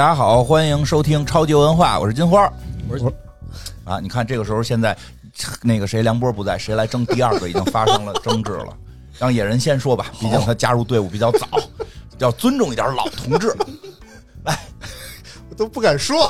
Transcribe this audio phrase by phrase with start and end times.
[0.00, 2.50] 大家好，欢迎收听超级文化，我是金花。
[2.88, 3.04] 我是
[3.84, 4.96] 啊，你看这个时候现在
[5.60, 8.74] 那个谁梁波不在，谁来争第二个已经发生了 争执了。
[9.18, 11.46] 让野人先说吧，毕竟他加入队伍比较早，
[12.16, 13.54] 要尊重一点老同志。
[14.42, 14.58] 来，
[15.50, 16.24] 我都不敢说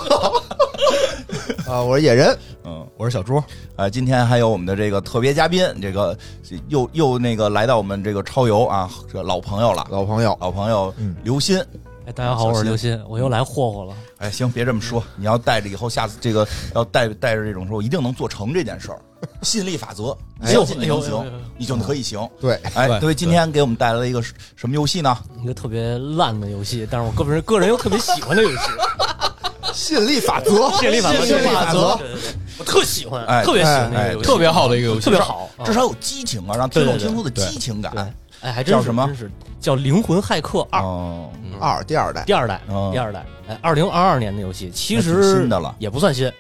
[1.65, 1.81] 啊！
[1.81, 3.41] 我是野人，嗯，我是小猪。
[3.77, 6.19] 啊，今天还有我们的这个特别嘉宾，这个
[6.67, 10.93] 又又那个来到我们这个超游啊，这老朋友了，老朋友，老朋友
[11.23, 11.65] 刘鑫。
[12.11, 13.95] 哎，大家好，我是刘鑫，我又来霍霍了。
[14.19, 18.99] 哎，行，别这么说，你要带着以后，下次这个要带带着这种说，一定能做成这件事儿。
[19.43, 22.29] 吸引力法则，哎相信你能行哎呦你就可以行。
[22.41, 25.17] 对，哎，对对，今天给我们带来了一个什么游戏呢？
[25.41, 28.59] 一个特别烂的游戏，但是我个人个人又特别喜欢的游戏，
[29.73, 31.97] 吸引力法则， 吸引力法则，吸引力法则，
[32.59, 38.13] 我特喜欢，哎特别喜欢个游戏，特别好的一个游戏特别好，啊至少有激情啊，让听众听出的激情感。
[38.43, 46.33] 对，哎，还真是叫什么真是叫《灵魂骇客二》哦，二第二代，第二代哦，第二代，哎，二零二二年的游戏，其实新的了也不算新，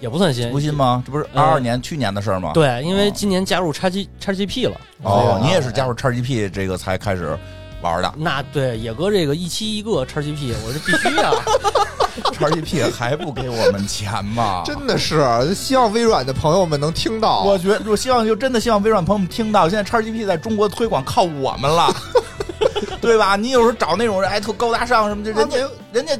[0.00, 1.02] 也不算新，不新吗？
[1.06, 2.52] 这不是呃二二年去年的事儿吗？。
[2.52, 4.80] 对，因为今年加入叉 G 叉 GP 了。
[5.02, 7.36] 哦，你也是加入 XGP 这个才开始
[7.80, 11.32] 玩的那对野哥这个一期一个叉 GP，我是必须啊。
[12.38, 14.62] XGP 还不给我们钱吗？
[14.66, 17.42] 真的是希望微软的朋友们能听到。
[17.44, 21.94] 我觉得，我希望就真的希望微软朋友们听到，现在叉 GP 在中国推广靠我们了，
[23.00, 23.36] 对吧？
[23.36, 25.56] 你有时候找那种人哎特高大上什么的，人家
[25.92, 26.12] 人家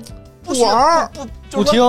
[0.48, 1.10] 不需要不玩儿
[1.50, 1.80] 不听，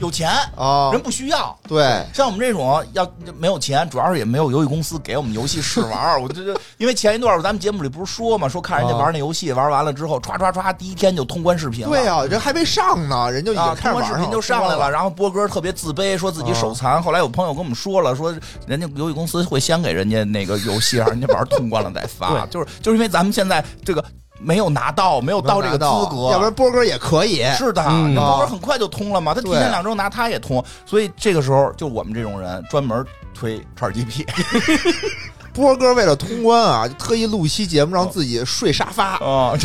[0.00, 1.56] 有钱，啊人，不需要。
[1.68, 6.20] 对，像我们这种要没有钱，主要是也没有游戏公司给我们游戏试玩儿。
[6.20, 11.90] 我这这，因为前一段咱们节目里不是说嘛，说看人家玩那游戏，玩完了之后，歘歘歘，第一天就通关视频了。
[11.90, 14.90] 对啊，人还没上呢，人就已啊，经开始玩上通关视频就上来了，。
[14.90, 17.00] 然后波哥特别自卑，说自己手残。
[17.00, 18.34] 后来有朋友跟我们说了，说
[18.66, 22.30] 人家游戏公司会先给人家那个游戏，让人家玩通关了再发。
[22.30, 24.04] 对就是就是因为咱们现在这个
[24.40, 27.44] 没有拿到，没有到这个资格，要不然波哥也可以。
[27.56, 34.24] 是的，波哥啊很快就通了嘛，他提前两周拿他也通，所以这个时候就我们这种人专门推叉 GP
[35.54, 39.16] 波哥为了通关啊，就特意录一期节目，让自己睡沙发。
[39.18, 39.54] 啊。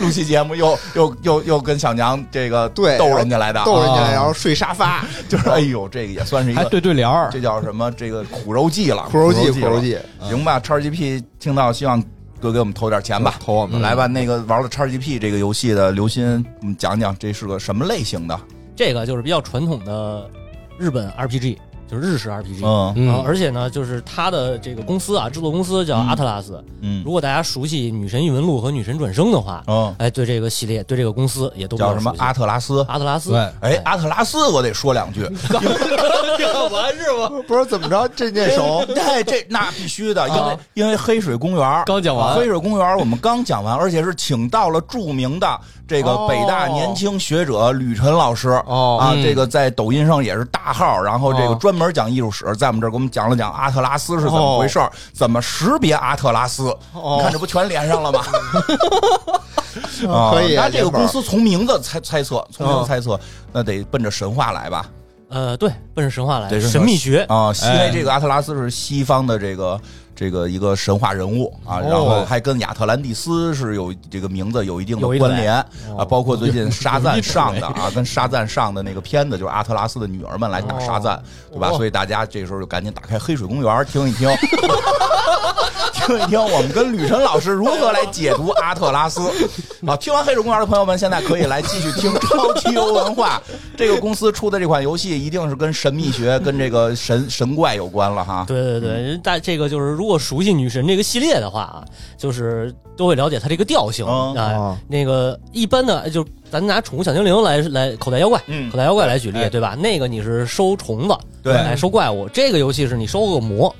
[0.00, 7.90] 录期节目又又又又跟小娘这个对逗人家来的，逗人家，啊然后睡沙发， 就是哎呦，这个也算是一还个对对联儿，这叫什么？
[7.92, 9.80] 这个苦肉计了，苦肉计，苦肉。
[9.80, 12.02] 计，行吧叉 GP 听到希望
[12.40, 13.36] 多给我们投点钱吧。
[13.40, 18.38] 投我们来吧，那个玩了 XGP 这个游戏的刘鑫，我们讲讲这是个什么类型的？
[18.74, 20.30] 这个就是比较传统的
[20.78, 21.56] 日本 RPG，
[21.88, 22.60] 就是日式 RPG。
[22.96, 26.62] 嗯而且呢，就是它的这个公司啊，制作公司叫嗯阿特拉斯。
[26.80, 32.84] 嗯如果大家熟悉《女神异闻录》和《女神转生》的话，嗯，哎，对这个系列，对这个公司也都比较熟悉叫什么阿特拉斯？
[32.88, 33.30] 阿特拉斯。
[33.30, 35.22] 对，哎，阿特拉斯，我得说两句。
[36.36, 37.30] 干完是吗？
[37.48, 38.84] 不是怎么着，这件熟。
[38.96, 48.50] 哎，这那必须的，因为啊因为黑水公园刚讲完黑水公园我们刚讲完，而且是请到了著名的这个哦北大年轻学者吕晨老师。
[48.66, 56.68] 哦啊，嗯这个在抖音上也是大号，然后这个哦专门讲艺术史，在我们这儿给我们讲了讲阿特拉斯是怎么回事儿，怎么识别阿特拉斯。
[56.92, 58.20] 哦你看这不全连上了吗？
[60.10, 63.18] 啊可以啊那这个公司从名字猜猜测，从名嗯字猜测，
[63.52, 64.86] 那得奔着神话来吧？
[65.28, 67.24] 呃，对，奔着神话来对，神秘学。
[67.28, 69.78] 啊，因为哎这个阿特拉斯是西方的这个
[70.16, 75.54] 这个一个神话人物啊，哦然后还跟亚特兰蒂斯是有这个名字有一定的关联
[75.90, 81.22] 哦啊，包括最近 沙赞上的啊，跟沙赞上的那个片子就是阿特拉斯的女儿们来打沙赞，
[81.52, 81.68] 对吧？
[81.70, 84.28] 哦所以大家这时候就赶紧打开黑水公园听一听。
[86.16, 89.20] 听一听我们跟吕晨老师如何来解读阿特拉斯
[89.84, 89.96] 啊！
[89.96, 93.42] 听完黑水公园的朋友们，现在可以来继续听超级游文化。
[93.76, 98.44] 这个公司出的这款游戏一定是跟神秘学、跟这个神神怪有关了哈。
[98.46, 101.84] 对对对，大这个就是如果熟悉女神这个系列的话啊，
[102.16, 104.78] 就是都会了解它这个调性嗯啊哦。
[104.88, 109.74] 那个一般的就咱拿宠物小精灵来来口袋妖怪，嗯口袋妖怪来举例哎，对吧？
[109.74, 112.28] 那个你是收虫子，对来，收怪物。
[112.28, 113.74] 这个游戏是你收恶魔，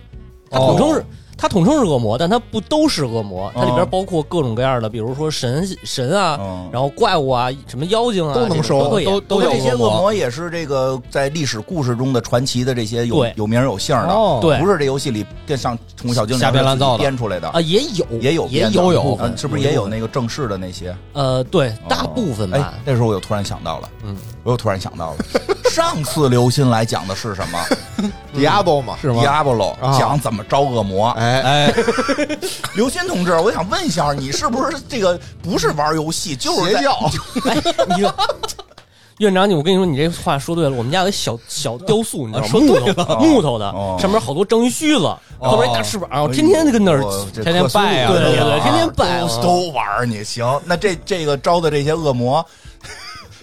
[0.51, 1.05] 它哦统称是。
[1.39, 6.69] 它统称是恶魔，但它不都是恶魔，它里边哦包括各种各样的，比如说神神啊，嗯。
[6.73, 13.33] 然后怪物啊，什么妖精啊，都能收都可以，都都有这些恶恶魔魔也是这个在历史故事中的传奇的这些有对。
[13.37, 14.39] 有名有姓的，哦。
[14.41, 14.59] 对。
[14.59, 16.99] 不是这游戏里变上宠物小精灵瞎编乱造的。
[16.99, 17.49] 自己编出来的。
[17.51, 18.07] 啊，也有。
[18.21, 18.95] 也有也编的。
[18.95, 19.87] 有部分嗯是不是也有。
[19.87, 20.97] 那个正式的那些？
[21.13, 22.73] 呃，对，大部分吧。
[22.75, 25.17] 哎，，那时候我又突然想到了，嗯，我又突然想到了，
[25.77, 27.59] 上次刘鑫来讲的是什么
[28.35, 31.11] Diablo 嘛，是吗？？Diablo 啊讲怎么招恶魔。
[31.11, 31.75] 哎，哎，
[32.75, 37.11] 刘鑫同志，我想问一下，你是不是这个不是玩游戏，就是在邪教，
[37.45, 38.03] 哎，你
[39.19, 40.71] 院长，你我跟你说，你这话说对了。
[40.71, 42.49] 我们家有一小小雕塑，你知道吗？
[42.55, 50.59] 木说对头木头的哦，上面好多章鱼须子，后边一大翅膀，我天天就跟那儿哦这天天克苏鲁拜啊对对天天拜啊都都玩儿你行。
[50.65, 52.45] 那这这个招的这些恶魔，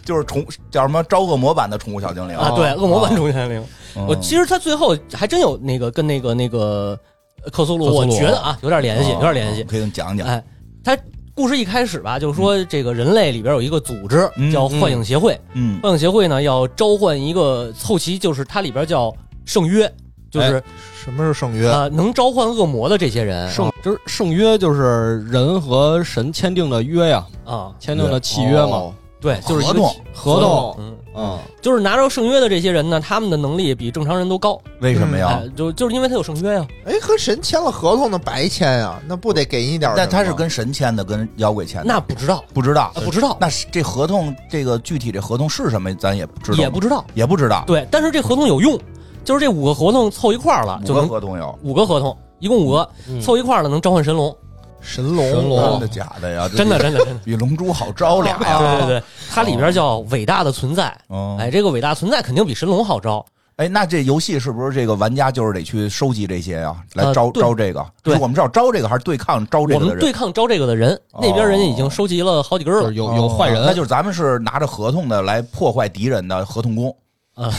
[0.03, 2.35] 就是宠叫什么招恶魔版的宠物小精灵。
[2.37, 3.63] 啊，对，恶魔版宠物小精灵。
[3.95, 4.05] 嗯。
[4.07, 6.97] 我其实他最后还真有那个跟那个那个
[7.43, 8.19] 呃克苏鲁，我克苏鲁。
[8.19, 9.63] 觉得啊有点联系，哦有点联系。
[9.63, 10.27] 可以讲讲。
[10.27, 10.43] 哎，
[10.83, 10.97] 他
[11.35, 15.79] 故事一开始吧，就是说这个人类里边有一个组织嗯叫幻影协会，嗯。
[15.81, 19.13] 幻影协会呢要召唤一个后期，就是它里边叫
[19.45, 19.91] 圣约，
[20.29, 20.61] 就是
[21.03, 21.69] 什么是圣约？
[21.69, 23.49] 呃能召唤恶魔的这些人。
[23.49, 30.75] 圣就是圣约，就是人和神签订的约呀，啊，签订的契约嘛，哦，对，就是合同合同。
[30.77, 36.67] 嗯，嗯，就是拿着圣约的这些人呢，他们的能力比正常人都高，为什么呀哎？，就就是因为他有圣约呀。
[36.85, 39.93] 哎，和神签了合同，那白签呀，那不得给你点？
[39.95, 47.05] 但他是跟神签的，跟妖怪签的，那不知道，不知道啊，不知道，那是这合同，这个具体这合同是什么，咱也不知道，也不知道。
[47.13, 47.63] 也不知道。
[47.65, 48.77] 对，但是这合同有用，
[49.23, 54.35] 就是这五个合同凑一块儿了，五个就能合同有，五个合同，一共五个，嗯凑一块儿了能召唤神龙，
[54.83, 56.49] 神龙，神龙真的假的呀？
[56.55, 57.19] 真的，真的，真的。
[57.23, 58.59] 比龙珠好招俩呀！
[58.59, 63.25] 对对对，它里边叫伟大的存在，哦哎，这个伟大存在肯定比神龙好招。
[63.55, 67.85] 哎，那这游戏是不是这个玩家就是得去收集这些呀，来招呃招这个？
[68.01, 69.87] 对是我们是要招这个，还是对抗招这个的人？
[69.89, 72.73] 们对抗招这个的人，哦那边人家已经收集了好几根。
[72.95, 76.95] 有有坏人，哦那就是咱们是拿着合同的来破坏敌人的合同工。
[77.35, 77.49] 啊，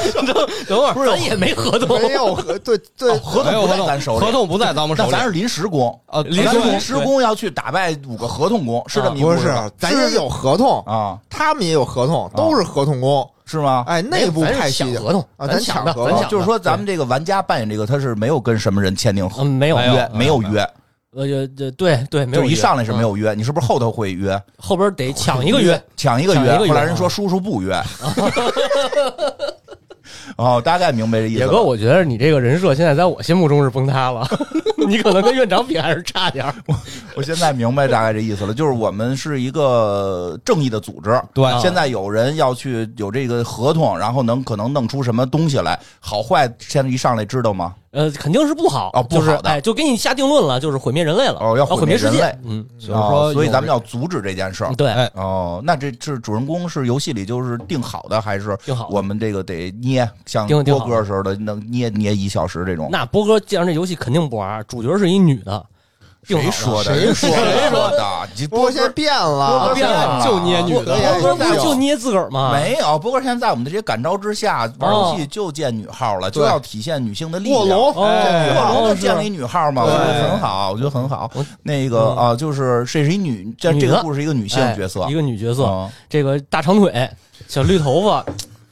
[0.68, 11.18] 等会儿，不是咱也没合同，没有合，对 对，合同不在咱手里，合同不在咱们手里那咱是临时工啊临时临时工临时工要去打败五个合同工，是这么一不是个故事吧，咱也有合同，啊？
[11.28, 13.28] 他们也有合同，都是合同工。
[13.46, 13.82] 是吗？
[13.88, 20.60] 哎，内部派系合同啊，咱抢合同咱抢，就是说，咱们这个玩家扮演这个，他是没有跟什么人签订合嗯，没有约，没有约，
[21.16, 23.34] 呃，这对对，没有就一上来是没嗯有约。
[23.34, 24.40] 你是不是后头会约？
[24.56, 27.74] 后边得抢一个约，抢一个约后来人说叔叔不约。
[30.36, 31.40] 哦，大概明白这意思。
[31.40, 34.26] 野哥，我觉得你这个人设现在在我心目中是崩塌了，
[34.88, 36.54] 你可能跟院长比还是差点儿。
[36.66, 36.74] 我
[37.22, 41.20] 现在明白大概这意思了，就是我们是一个正义的组织。
[41.34, 41.44] 对。
[41.60, 47.74] 现在有人要去有这个合同，然后能可能弄出什么东西来，好坏现在一上来知道吗？
[47.92, 49.36] 呃，肯定是不好哦不好的。
[49.38, 54.72] 就是哎，就给你下定论了，就是毁灭人类了，哦要毁毁世界灭人类，嗯，所以说哦所以咱们要阻止这件事儿。
[54.74, 55.10] 对，哎。
[55.14, 62.88] 哦，那这是主人公是游戏里就是定好的，还是定好我们这个得捏像波哥似的，能捏捏一小时这种？
[62.92, 65.66] 那波哥既然这游戏肯定不玩，主角是一女的
[66.22, 66.94] 谁说的？
[66.94, 68.28] 谁说的谁说的？
[68.36, 72.52] 你不过现在变了，波哥变了就捏女的波哥不是就捏自个儿吗？
[72.52, 77.80] 没有，波哥现在在我们的这些感召之下，玩游戏就见女号了，就要体现女性的力量。
[77.80, 81.30] 卧龙，见了一女号嘛，我觉得很好，我觉得很好。
[81.62, 87.10] 那个啊，就是这是一女，这这个故事一个女性哎角色一，个女角色，嗯这个大长腿，
[87.48, 88.24] 小绿头发，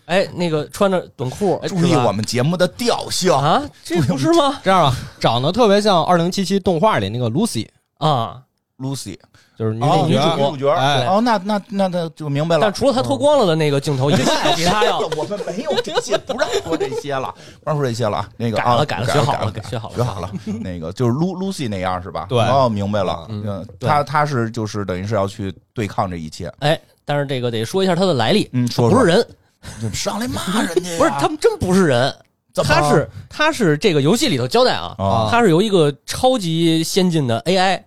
[0.08, 3.30] 哎，那个穿着短裤，注意我们节目的调性。
[3.30, 4.58] 啊，这不是吗？
[4.64, 7.68] 这样啊，长得特别像二零七七动画里那个 Lucy，
[7.98, 8.40] 啊
[8.78, 9.18] ，Lucy，
[9.58, 12.72] 就是女哦，女主角，主女主角，哎哦，那那那那就明白了但。
[12.72, 18.28] 除了他脱光了的那个镜头，以外，其他要 我们没有这些，不让说这些了， 不让说这些了啊。
[18.38, 20.30] 那个啊改了改了改学好了改学好了学好了。
[20.62, 22.24] 那个就是 Lu Lucy 那样是吧？
[22.30, 23.26] 对哦，明白了。
[23.28, 26.50] 嗯嗯，对他他是就是等于是要去对抗这一切。
[26.60, 29.26] 哎，但是这个得说一下他的来历，嗯，说说不是人，就
[29.92, 32.14] 上来骂人家呀，不是他们真不是人，
[32.52, 32.72] 怎么？
[32.74, 35.28] 他是他是这个游戏里头交代啊，啊。
[35.30, 37.80] 他是由一个超级先进的 AI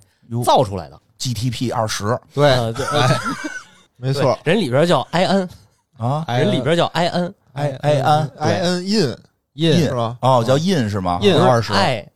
[0.45, 3.07] 造出来的，GTP 二十对，呃，对哎
[3.97, 5.47] 没错人里边叫 IN，
[5.97, 6.23] 啊？
[6.27, 9.17] 哎人里边叫 IN I I N I N in
[9.53, 10.17] in 是吧？
[10.21, 12.07] 哦，叫 in 是吗？？in 二十，，I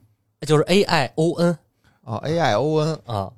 [0.47, 1.57] 就是 A I O N
[2.05, 3.29] 哦，A I O N，啊，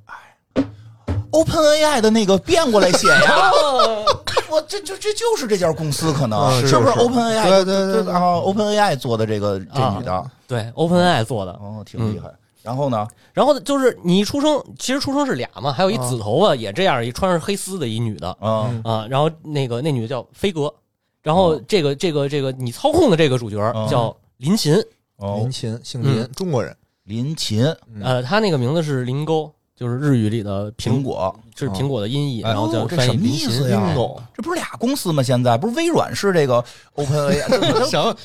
[1.32, 3.52] Open AI 的那个变过来写呀，
[4.50, 7.50] 我这就这就是这家公司可能嗯是是不是是 Open AI？
[7.50, 8.14] 对对对对。
[8.14, 11.52] 啊，Open AI 做的这个这女的，对，OpenAI 做的。
[11.54, 12.30] 哦，挺厉害。
[12.64, 13.08] 然后呢？
[13.34, 16.10] 然后就是你一出生，其实出生是俩嘛，还有一啊。
[16.10, 19.08] 紫头发也这样，一穿着黑丝的一女的嗯啊。
[19.10, 20.74] 然后那个那女的叫飞哥，
[21.24, 21.62] 然后哦。
[21.68, 23.88] 这个这个这个你操控的这个主角哦。
[23.90, 24.76] 叫林琴，
[25.18, 25.38] 哦。
[25.40, 26.32] 林，琴，姓林，嗯。
[26.36, 27.64] 中国人，林琴。
[27.94, 33.50] 嗯呃，她那个名字是林沟，就是日语里的苹，果，是苹果的音译，哎然后叫哦这什么翻译林琴。
[33.50, 35.22] 意思呀运动，这不是俩公司吗？
[35.22, 36.64] 现在不是微软是这个
[36.96, 38.16] Open AI，行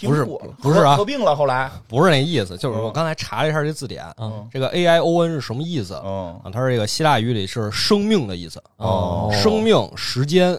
[0.00, 6.50] 不什么苹果不是啊合并了，后来 不是那意思，就是嗯我刚才查了一下这字典，嗯这个 A I O N 是什么意思嗯啊？
[6.52, 10.58] 它是这个希腊语里是生命的意思，哦生命、时间，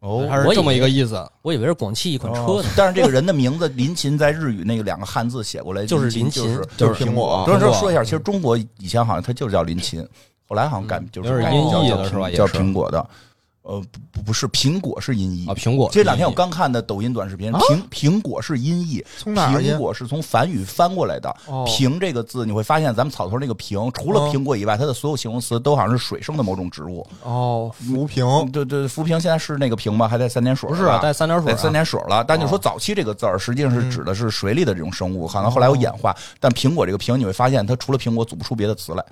[0.00, 1.20] 哦它是这么一个意思。
[1.42, 2.68] 我以为是广汽一款车哦呢。
[2.76, 10.06] 但是这个人的名字林琴在日语那个两个汉字写过来就是林林琴就是苹苹果所以苹果说说一下，其实中国以前好像它就是叫林琴，
[10.46, 13.04] 后来好像改就是改叫音译了是吧也是苹果的。
[13.68, 15.52] 呃，不不是，苹果是音译啊，。
[15.52, 21.28] 苹果这两天我刚看的抖音短视频，苹苹果是音译，从哪苹果是从梵语翻过来的。
[21.46, 27.06] 哦苹这个字，你会发现咱们草头那个苹，除了哦苹果以外，它的所有形容词都好像是水生的某种植物。
[27.22, 30.08] 哦，浮萍对对，浮萍现在是那个萍吗？
[30.08, 30.66] 还带三点水？
[30.70, 32.24] 不是啊，带三点水啊，带三点水了。
[32.26, 36.16] 但就说早期这个字儿，实际上是指的是水里的这种生物，可能后来有演化。
[36.40, 39.04] 但苹果这个苹，你会发现它除了苹果组不出别的词来。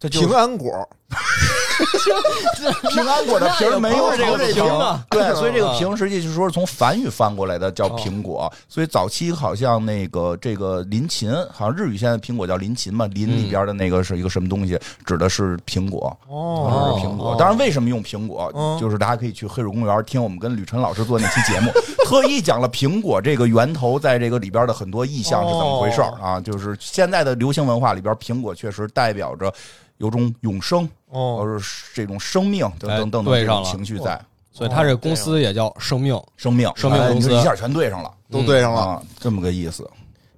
[0.00, 0.88] 这就是平安果，
[2.90, 8.50] 平安果的皮儿没有这个这平啊，对，所以这个平实际就是说是从梵语翻过来的，叫苹果。
[8.66, 16.16] 所以早期好像那个这个林琴，好像日语现在苹果叫林琴嘛，林里边的那个是一个什么东西，指的是苹果。
[16.28, 16.96] 哦。
[16.98, 21.70] 是苹果，当然为什么用苹果，嗯就是大家可以去黑水公园听我们跟吕晨老师做那期节目，
[22.08, 26.40] 特意讲了苹果这个源头在这个里边的很多意象是怎么回事啊？
[26.40, 29.52] 就是现在的流行文化里边，苹果确实代表着
[30.00, 34.20] 有种永生，哦，或者是这种生命等哎等等等情绪在。
[34.50, 36.20] 所以他这公司也叫生命。
[36.36, 37.32] 生命，生命公司。
[37.32, 38.12] 一下全对上了。
[38.30, 39.88] 都对上了，啊，这么个意思。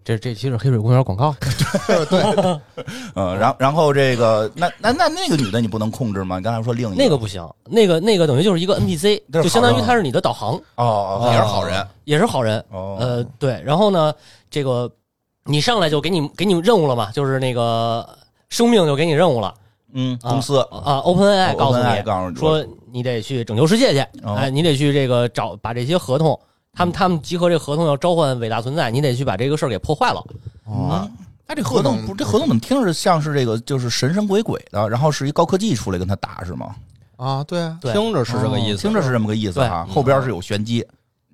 [0.04, 1.32] 这这期是黑水公园广告，
[2.10, 2.20] 对
[3.14, 6.38] 嗯，然然后这个那那那那个女的你不能控制吗？
[6.38, 7.02] 你刚才说另一个。
[7.02, 11.86] 那个不行，那个那个等于就是一个 NPC，就相当于好人他是你的导航，哦，哦也是好人。
[12.04, 12.58] 也是好人。
[12.70, 14.12] 哦，呃，对，然后呢，
[14.50, 14.90] 这个
[15.44, 18.04] 你上来就给你给你任务了嘛，就是那个
[18.52, 19.54] 生命就给你任务了。
[19.94, 20.58] 嗯，啊公司。
[20.70, 24.34] 啊，OpenAI 告诉你告诉你说你得去拯救世界去，哦。
[24.34, 26.38] 哎，你得去这个找把这些合同，
[26.74, 30.22] 他们他们集合这合同要召唤伟大存在，你得去把这个事儿给破坏了。
[30.66, 31.10] 哦，嗯，
[31.48, 36.74] 那这合同不是，这合同怎么听着像是这个就是神神鬼鬼的，然后是一高科技出来跟他打是吗？
[37.16, 37.92] 啊，对啊，对。
[37.94, 38.82] 听着是这个意思。
[38.82, 40.86] 听着是这么个意思哈，后边是有玄机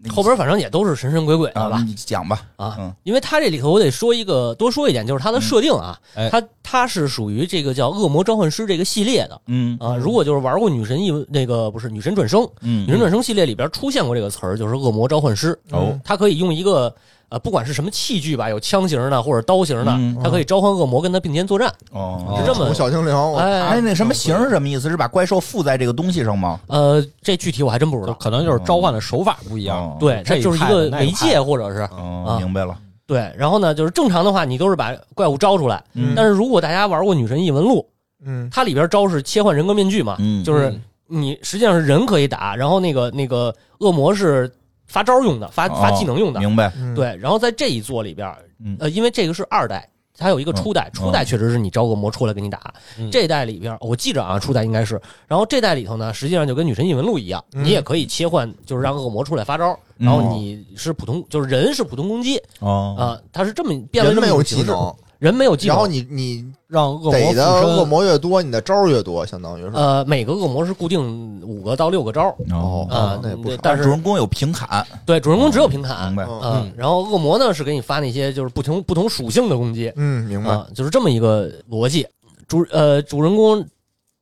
[0.08, 1.84] 后边反正也都是神神鬼鬼的啊，吧？
[1.86, 9.96] 你讲吧，啊嗯，因为它这里头我得说一个多说一点，就是它的设定啊，嗯哎它它是属于这个叫恶魔召唤师这个系列的嗯啊。
[9.96, 15.58] 如果就是玩过女神异那个不是女神转生，嗯女神转生系列里边出现过这个词儿，就是恶魔召唤师。
[15.70, 16.94] 哦，它可以用一个
[17.30, 24.88] 呃，不管是什么器具吧，有枪型的或者刀型的嗯，它可以召唤恶魔跟他并肩作战，哦，是这么小精灵，我哎哎，那什么型是什么意思？
[24.88, 26.58] 是把怪兽附在这个东西上吗？
[26.68, 28.14] 呃，这具体我还真不知就道。
[28.14, 29.76] 可能就是召唤的手法不一样。
[29.76, 33.30] 哦对，它这一就是一派的个媒那一派介，或者是哦，啊明白了，对。
[33.36, 37.80] 然后呢，就是正常的话，你都是把怪物招出来，嗯但是如果大家玩过《女神异闻录》，
[38.24, 40.80] 嗯，它里边招是切换人格面具嘛，嗯就是嗯
[41.10, 44.50] 你实际上是人可以打，然后那个那个恶魔是
[44.88, 46.40] 发招用的，发发技能用的。
[46.40, 48.28] 明白，嗯，对，然后在这一座里边，
[48.64, 52.74] 嗯呃，因为这个是二代，它有一个初代，初代确实是你招恶魔出来给你打。
[52.98, 53.08] 嗯。
[53.10, 67.84] 这代里边，我记着啊，初代应该是，然后这代里头呢，实际上就跟女神异闻录一样，嗯你也可以切换，就是让恶魔出来发招，然后你是普通，就是人是普通攻击哦，啊，它是这么变了这么有一种人没有技能，然后你你让恶魔逮的恶。
[67.84, 69.70] 魔越多，你的招儿越多，相当于是。
[69.74, 76.08] 呃，每个恶魔是固定五个到六个招，哦，啊那也不但是主人公有平砍，对，主人公只有平砍。
[76.08, 80.50] 明，白，嗯嗯，然后恶魔呢是给你发那些就是不同不同属性的攻击，嗯，明白。
[80.50, 82.06] 啊，就是这么一个逻辑。
[82.46, 83.64] 主呃主人公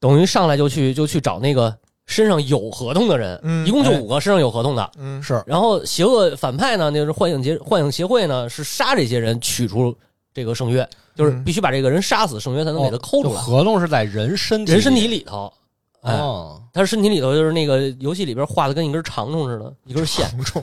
[0.00, 1.76] 等于上来就去就去找那个
[2.06, 4.90] 身上有合同的人，嗯一共就哎五个身上有合同的。
[4.98, 5.42] 嗯，是。
[5.46, 9.94] 然后邪恶反派呢，那就是幻影协幻影协会呢，是杀这些人取出
[10.36, 13.36] 这个圣约，就是嗯必须把这个人杀死，圣约才能给他抠出来。
[13.36, 15.50] 就合同是在人身体人身体里头，
[16.02, 20.62] 哎，哦，他身体里头就是那个游戏里边画的跟一根长虫似的，一根线，虫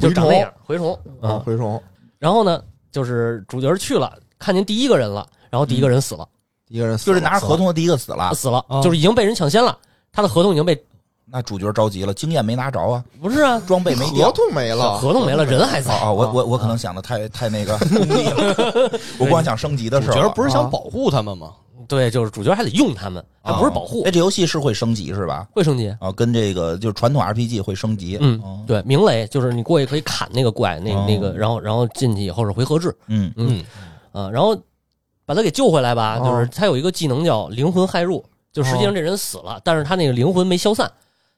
[0.00, 1.42] 就长那样，蛔虫啊，啊。
[1.46, 1.80] 蛔虫，
[2.18, 2.60] 然后呢，
[2.90, 6.28] 就是主角去了，看见第一个人了，然后第一个人死了，
[6.66, 9.78] 一个人死了就是拿着合同的第一个死了，死了，啊就是已经被人抢先了，
[10.10, 10.74] 他的合同已经被
[11.32, 14.30] 那主角着急了，经验没拿着啊，不是啊，装备没合掉。
[14.32, 15.94] 同没了，合同没了，人还在。
[15.94, 20.22] 哦哦，我我我可能想的太太那个功利了， 我光想升级的主事儿了。
[20.28, 21.52] 角不是想保护他们吗？
[21.88, 25.46] 对，就是主角还得用他们，他不是保护哎，，这游戏是会升级是吧？
[25.54, 25.88] 会升级。
[26.00, 28.18] 啊，跟这个就是传统 RPG 会升级。
[28.20, 33.64] 嗯哦，对，明雷就是你过去可以砍那个怪，那哦那个，然后然后进去以后是回合制，嗯嗯
[34.12, 34.56] 啊，然后
[35.24, 40.90] 把他给救回来吧，哦就是他有一个技能叫灵魂骇入，就实际上这人死了，但是他那个灵魂没消散，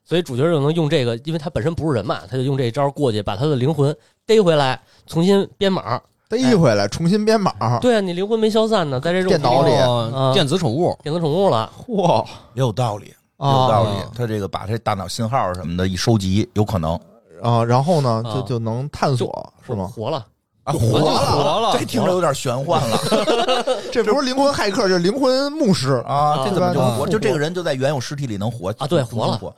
[0.04, 3.94] 所以主角就能用这个，因为他本身不是人嘛，他就用这招过去把他的灵魂
[4.26, 6.00] 逮回来，重新编码。
[6.26, 7.78] 逮回来重新编码。
[7.80, 13.90] 对啊，你灵魂没消散呢，在这种电脑里电子宠物电子宠物了，嚯也有道理，有啊道理。
[14.16, 16.98] 他这个把这大脑信号什么的一收集，有可能
[17.42, 17.62] 啊！
[17.62, 19.86] 然后呢，啊就就能探索是吗？
[19.94, 20.26] 活了，
[20.64, 22.98] 啊活活了这听着有点玄幻了
[23.92, 26.02] 这不是灵魂骇客，这是灵魂牧师。
[26.06, 26.42] 啊！
[26.44, 27.06] 这怎么就啊活？
[27.06, 29.54] 就这个人就在原有尸体里能活啊对活了活。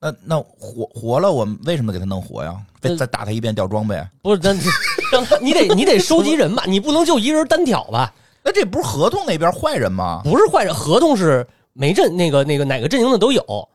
[0.00, 2.56] 那那活活了，我们为什么给他弄活呀？
[2.80, 4.02] 再呃再打他一遍掉装备？
[4.22, 4.56] 不是，咱
[5.12, 8.12] 让他你得你得收集人吧，你不能就一人单挑吧？
[8.42, 10.22] 那这不是合同那边坏人吗？
[10.24, 13.68] 不是坏人，合同是每阵那个那个哪个阵营的都有，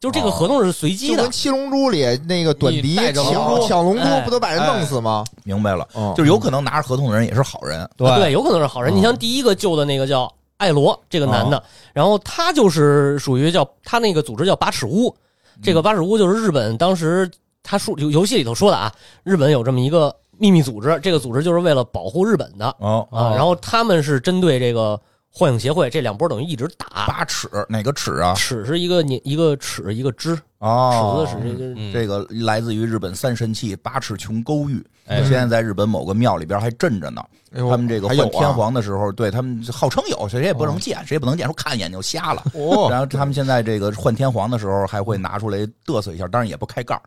[0.00, 5.22] 就这个合同是随机的就跟，七龙珠里那个短笛你带着抢龙珠抢龙珠哎，不都把人弄死吗？
[5.44, 7.86] 明白了，嗯，就是有可能拿着合同的人也是好人。
[7.98, 8.96] 对，有可能是好人。
[8.96, 15.14] 你像第一个救的那个叫艾罗这个男的，然后他就是属于叫他那个组织叫八尺屋，
[15.62, 17.30] 这个八尺屋就是日本当时
[17.62, 18.92] 他说游游戏里头说的啊，
[19.24, 27.06] 日本有这么一个秘密组织，这个组织就是为了保护日本的哦，啊，然后他们是针对这个幻影协会这两波等于一直打。
[27.06, 28.34] 八尺哪个尺啊？
[28.34, 37.24] 尺是一个你一个尺一个支，尺哦，子的尺，这就是嗯这个来自于日本三神器八尺琼勾玉，哎现在在日本某个庙里边还镇着呢。
[37.52, 42.42] 他们这个换天皇的时候，对他们号称有，谁也不能见，谁也不能见，说看一眼就瞎了。
[42.54, 47.02] 哦，然后他们现在这个换天皇的时候，还会拿出来嘚瑟一下，当然也不开盖儿，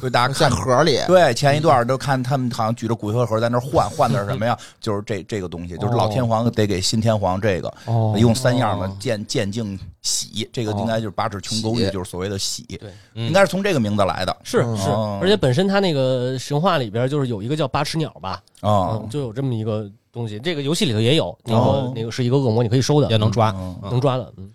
[0.00, 0.58] 所以大家在看。
[0.58, 4.56] 盒里，对，前一段都看他们好像举着骨灰盒在那换，换的是 什么呀？
[4.80, 8.14] 就是这这个东西，就是老天皇得给新天皇这个，哦。
[8.16, 14.36] 一共三样嘛，见见净喜，这个应该就是八尺琼勾玉，就是所谓的喜，对，应该是从这个名字来的。
[14.42, 14.76] 是嗯。
[14.76, 14.90] 是。
[14.90, 20.38] 哦，而且本身他那个神话里边就是有一个叫八尺鸟吧，啊嗯，，就有这么一个东西。
[20.38, 23.50] 这个游戏里头也有，那个、哦那个是一个恶魔，你可以收的，也能抓。
[23.56, 24.32] 嗯能抓的。
[24.38, 24.50] 嗯，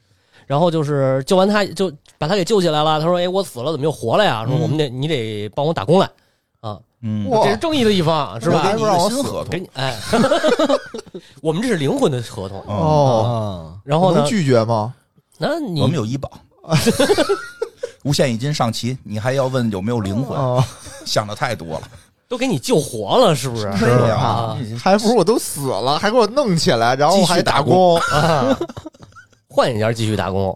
[0.48, 3.00] 然后就是救完他，就把他给救起来了。
[3.00, 6.10] 他说：“哎，我死了，怎么又活了呀？”说：“嗯我们得你得帮我打工来
[6.62, 8.78] 啊，嗯，这是正义的一方，是吧还给？
[8.78, 9.96] 你一不让我死个新合同，给你哎，
[11.42, 12.64] 我们这是灵魂的合同。
[12.68, 13.26] 嗯哦，
[13.76, 14.94] 嗯，然后呢能，拒绝吗？
[15.38, 16.30] 那你我们有医保，
[18.04, 20.38] 无限一金上齐，你还要问有没有灵魂？
[20.38, 20.66] 啊，
[21.06, 21.82] 想的太多了。
[22.30, 23.70] 都给你救活了，是不是？
[23.76, 28.00] 是呀啊，还不如我都死了，还给我弄起来，然后还打打工
[29.52, 30.56] 换一家继续打工。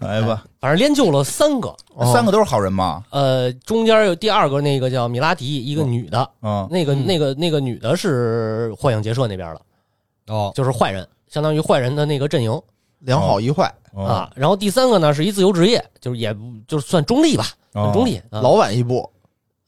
[0.00, 3.02] 来吧，反正连救了三个，哦三个都是好人嘛。
[3.10, 7.06] 呃，中间有第二个那个叫米拉迪，一个女的，嗯，那个嗯。
[7.06, 12.60] 那个那个女的是幻影结社那边的，哦，就是坏人，相当于坏人的那个阵营。
[13.00, 14.30] 两好一坏，哦啊。
[14.34, 18.40] 然后第三个呢是一自由职业，就是也不就是算中立吧，算中立啊。
[18.40, 19.08] 老晚一步，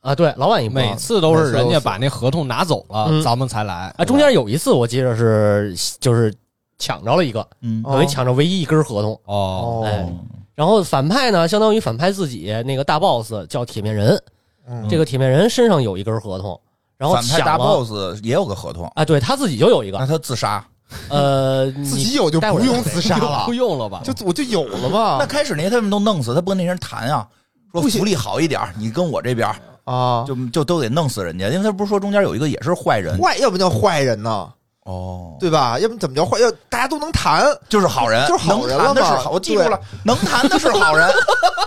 [0.00, 4.04] 啊，对，老板一步每次都是人家把那合同拿走了，嗯咱们才来啊。
[4.04, 6.32] 中间有一次我记得是就是
[6.78, 9.20] 抢着了一个，嗯哦等于抢着唯一一根合同。
[9.24, 10.08] 哦，哎
[10.54, 14.20] 然后反派呢，相当于反派自己那个大 boss 叫铁面人，
[14.68, 16.60] 嗯这个铁面人身上有一根合同，
[16.96, 20.64] 然后反派大 boss 也有个合同，啊，对他自己就有一个那，他自杀。
[21.10, 24.00] 呃， 自己有就不用自杀了 不，用了吧？
[24.02, 27.28] 就我就有了吧那开始那些他们都弄死，他不跟那些人谈啊，
[27.72, 29.46] 说福利好一点，你跟我这边
[29.88, 33.16] 啊，就就都得弄死人家，因为他不是说中间有一个也是坏人。
[33.18, 34.46] 坏要不叫坏人呢，
[34.84, 35.78] 哦，对吧？
[35.78, 36.38] 要不怎么叫坏？
[36.40, 38.92] 要大家都能谈，就是好人，就是好人了嘛。
[38.92, 41.10] 能谈的是好，我记住了，能谈的是好人，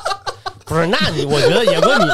[0.65, 2.05] 不是，那你我觉得也跟你。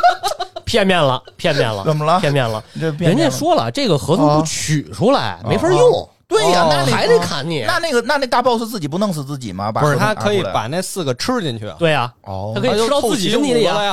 [0.63, 2.19] 片面了，片面了，怎么了？
[2.19, 2.61] 片面了。
[2.99, 5.71] 人家说了，这个合同不取出来，没法啊。
[5.71, 7.63] 用，对呀，哦那那还得砍你。
[7.65, 9.71] 那那个那那大 boss 自己不弄死自己吗？
[9.71, 13.75] 把不是，他可以把那四个吃进去，对呀，哦他可以吃到自己身体里呀。
[13.77, 13.85] 哎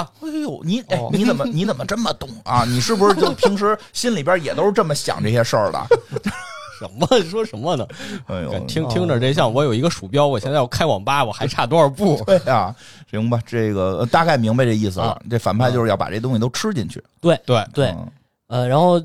[0.43, 2.65] 呦，你你怎么你怎么这么懂啊？
[2.67, 5.81] 你是不是就平时心里边也都是这么想这些事儿的？
[6.77, 7.87] 什么 说什么呢？
[8.27, 12.21] 哎呦，听听着这像我有一个鼠标，我现在要开网吧，我还差多少步？
[12.27, 12.75] 对呀，
[13.09, 15.21] 行吧，这个呃大概明白这意思了啊。
[15.31, 17.03] 这反派就是要把这东西都吃进去。
[17.21, 18.09] 对，对，嗯
[18.49, 19.01] 呃，然后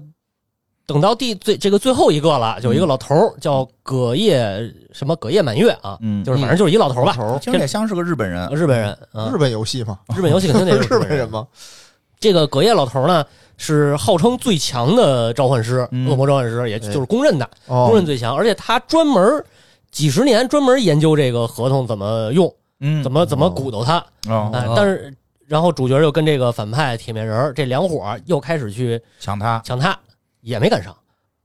[0.89, 4.59] 等到第最这个最后一个了，有一个老头儿叫葛叶
[4.91, 8.49] 什么葛叶满月啊，嗯，就是反正就是一老头儿吧，头听着也像是个日本人。
[8.51, 9.31] 日本人啊。
[9.31, 11.29] 日，本游戏嘛，日本游戏肯定得是 日本人。
[11.29, 11.45] 嘛？
[12.19, 13.23] 这个葛叶老头儿呢，
[13.55, 16.09] 是号称最强的召唤师，嗯。
[16.09, 17.91] 恶魔召唤师，也就是公认的，公哦。
[17.93, 18.35] 认最强。
[18.35, 19.45] 而且他专门
[19.91, 24.03] 几十年专门研究这个合同怎么用，嗯，怎么怎么鼓捣它。
[24.27, 24.49] 哦。
[24.53, 25.13] 哎哦但是
[25.47, 29.59] 然后主角又跟这个反派铁面人儿这两伙儿又开始去抢他？
[29.65, 29.97] 抢他，
[30.49, 30.95] 也没赶上，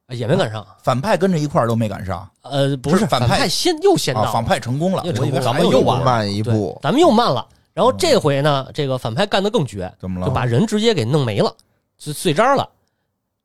[0.08, 0.66] 也没赶上。
[0.82, 4.30] 反派跟着一块儿都没赶上呃，不是是反派派先又先到啊！
[4.32, 5.04] 反派成功了，
[5.42, 7.46] 咱们又晚了慢一步，咱们又慢了。
[7.74, 10.26] 然后这回呢，这个反派干得更绝，怎么了？
[10.26, 11.54] 就把人直接给弄没了，
[11.98, 12.68] 就碎渣了。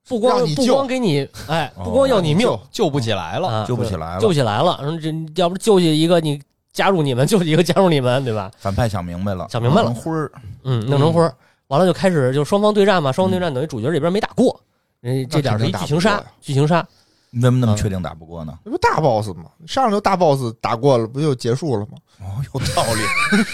[0.08, 3.48] 不光不光给你， 哎，哦不光要你命，救不起来了。
[3.48, 4.80] 啊，救不起来了救不起来了。
[4.82, 6.42] 说这要不救起一个，你
[6.72, 8.50] 加入你们，救起一个加入你们，对吧？
[8.58, 10.32] 反派想明白了，想明白了弄灰儿，
[10.64, 11.34] 嗯，弄成灰儿，
[11.68, 14.60] 完了就开始就双方对战嘛，双方对战等于主角这边没打过，
[15.02, 16.86] 嗯，这点是一剧情杀剧情杀。
[17.32, 18.58] 你怎么那么嗯确定打不过呢？
[18.64, 19.46] 那不大 boss 吗？
[19.68, 21.90] 上来就大 boss 打过了，不就结束了吗？
[22.22, 23.02] 哦，有道理，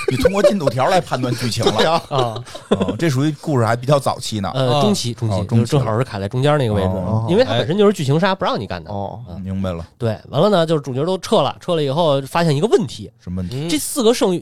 [0.09, 1.91] 你通过进度条来判断剧情了。
[2.09, 4.49] 啊，哦这属于故事还比较早期呢。
[4.55, 8.89] 呃，啊中期中期，哦中正好是卡在中间那个位置哦，因为它本身就是剧情杀，不让你干的。
[8.89, 13.65] 哦，明白了，对，完了呢，就是主角都撤了，撤了以后发现一个问题，什么问题？
[13.65, 14.41] 嗯这四个圣域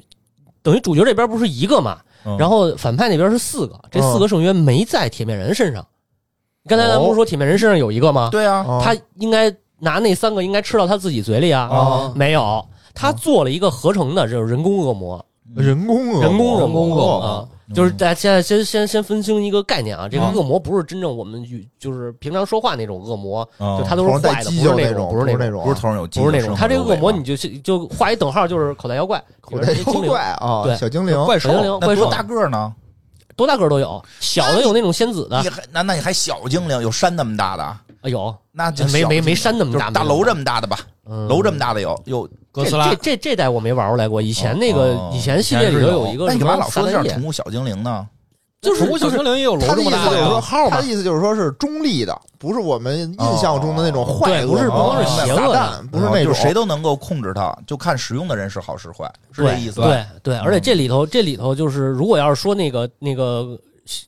[0.61, 5.83] 等于主角这边不是一个嘛，嗯然后反派那边是四个，这四个圣约没在铁面人身上。
[6.67, 8.29] 刚才咱不是说铁面人身上有一个吗？
[8.31, 8.81] 对啊，哦。
[8.83, 12.13] 他应该拿那三个应该吃到他自己嘴里啊，哦。
[12.15, 15.23] 没有，他做了一个合成的，就是人工恶魔，
[15.55, 16.21] 人工恶魔。
[16.21, 17.49] 人工恶人工恶魔。
[17.73, 26.53] 就是大家现在先先先分清一个概念啊，这个嗯恶魔不是真正我们与就是平常说话那种恶魔，嗯就他都是头上带坏的，犄角不是那种，不是那种，种，不是头上有不是那种。
[26.55, 30.75] 他这个恶魔，你就就就画一等号，就是口袋妖怪，口袋妖怪啊，对。
[30.75, 31.49] 小精灵，怪兽。
[31.49, 32.03] 小精灵、怪兽。
[32.03, 32.71] 多，大个儿呢？
[33.35, 37.63] 多大个都有，小的有那种仙子的你，还那那你还小精灵有山那么大的？
[37.63, 40.79] 啊有，那就没没没山那么大，就是大楼这么大的吧？
[41.09, 42.29] 嗯楼这么大的有有。
[42.53, 48.07] 哥斯拉这这这代我没玩过来过，以前那个哦以前系列里头有一个那你干嘛老说的像宠物小精灵呢？
[48.63, 59.87] 就是宠物小精灵也有楼他的意这么大的思就是说，呀，他的意思就是说是中立的，不是我们印象中的那种坏，对不是不光是邪恶的，不是那种就谁都能够控制它，就看使用的人是好是坏，是这意思吧？
[59.87, 63.59] 对对，而且这里头这里头就是，如果要是说那个那个。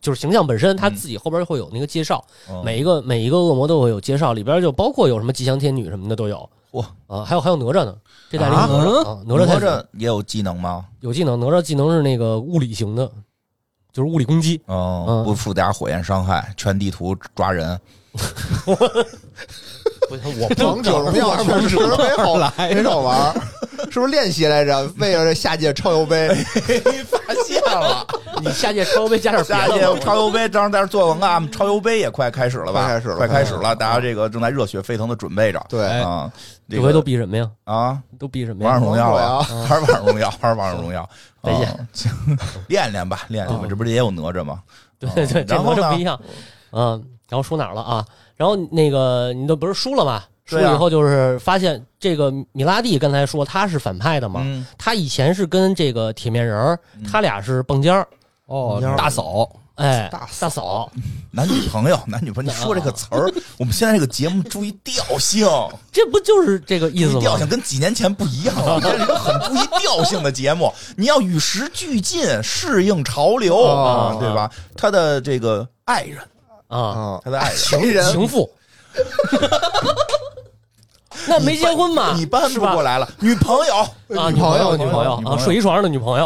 [0.01, 6.49] 就是形象本身，他自己后边会有那个介绍，嗯每一个每一个恶魔都会有介绍，里边就包括有什么吉祥天女什么的都有。
[6.71, 7.93] 哇啊，还有还有哪吒呢？
[8.31, 10.85] 这哪吒啊，哪吒哪吒也有技能吗？
[11.01, 13.11] 有技能，哪吒技能是那个物理型的，
[13.95, 14.61] 就是物理攻击。
[14.65, 17.79] 哦，嗯不附加火焰伤害，全地图抓人。
[20.09, 23.33] 不行，我不王者荣耀确实没好来没少玩，
[23.89, 24.83] 是不是练习来着？
[24.97, 26.27] 为了这下届超游杯，
[27.79, 28.05] 了，
[28.41, 32.85] 你下届超杯加点下届别的吧超油杯当时在这做广告，超油杯也快开始了吧？
[32.85, 35.63] 快开始了快开始了，大家这个正在热血沸腾的准备着。
[35.69, 36.31] 对哎啊，
[36.69, 37.49] 这这回都比什么呀？
[37.63, 38.85] 啊，都比什么呀王者？
[38.85, 41.09] 荣耀啊，王还是王者荣耀，还是王者荣耀。
[41.43, 41.77] 再见啊，
[42.67, 44.61] 练练吧，练练吧，啊这不是也有哪吒吗？
[44.99, 46.19] 对对对，这然后呢哪吒不一样。
[46.71, 46.91] 嗯，
[47.29, 48.05] 然后输哪儿了啊？
[48.35, 50.23] 然后那个你都不是输了吗？
[50.45, 56.79] 输对啊了以后就是发现这个米拉蒂刚才说他是反派的嘛，嗯，他以前是跟这个铁面人儿，
[57.11, 58.07] 他俩是蹦尖儿，
[58.45, 60.91] 哦嗯，大嫂，哎，大大嫂，
[61.31, 63.27] 男女朋友，男女朋友，你说这个词儿，
[63.57, 65.47] 我们现在这个节目注意调性，
[65.91, 67.13] 这不就是这个意思吗？
[67.13, 67.47] 注意调性？
[67.47, 74.15] 跟几年前不一样了，这是一个很注意调性的节目， 你要与时俱进，适应潮流啊。
[74.19, 74.51] 对吧？
[74.77, 76.19] 他的这个爱人，
[76.67, 78.11] 啊，啊，他的爱人，情人。
[78.11, 78.47] 情妇。
[81.27, 82.13] 那没结婚嘛？
[82.15, 86.25] 你搬是吧不过来了， 女朋友，啊，女朋友女朋友啊，睡一床上的女朋友，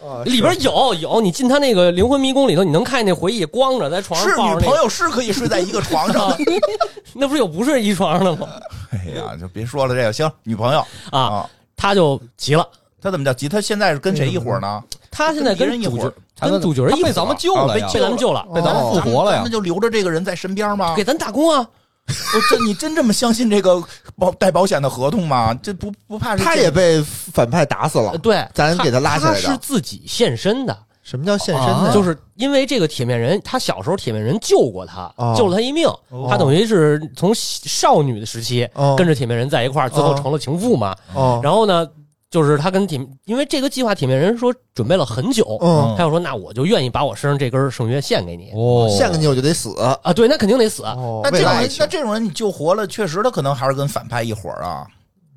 [0.00, 6.36] 啊里边有有，你进他那个灵魂迷宫里头，你能看见那回忆光着在床上抱着那个，女朋友是可以睡在一个床上的。
[7.14, 8.46] 那不是有不睡一床上的吗？
[8.90, 12.66] 哎呀，就别说了，这个行，女朋友啊，啊，他就急了，
[13.02, 13.48] 他怎么叫急？
[13.48, 14.82] 他现在是跟谁一伙呢？
[15.10, 16.12] 他现在跟人一伙儿
[16.48, 20.94] 跟主角一伙他被咱们救了被咱们救了，被咱们复活了呀那就留着这个人在身边吗？
[20.94, 21.66] 给咱打工啊！
[22.34, 23.82] 我这你真这么相信这个
[24.16, 25.52] 保带保险的合同吗？
[25.62, 28.18] 这不不怕是他也被反派打死了呃。
[28.18, 31.92] 对，咱给他拉起来的他是自己现身的，什么叫现身啊呢？
[31.92, 35.88] 就是因为这个铁面人，他小时候铁面人救过他，哦救了他一命，
[36.28, 40.96] 他等于是从少女的时期哦跟着铁面人在一块儿，最后成了情妇嘛。
[41.14, 41.86] 哦，然后呢，
[42.30, 48.50] 就是他跟铁，因为这个计划，铁面人说准备了很久，嗯，他又说那我就愿意把我身上这根圣约献给你。
[48.54, 49.74] 哦，献给你我就得死。
[49.80, 51.22] 啊，对，那肯定得死，哦。
[51.24, 54.86] 那这种人，那这种人你救活了，确实他可能还是跟反派一伙儿啊，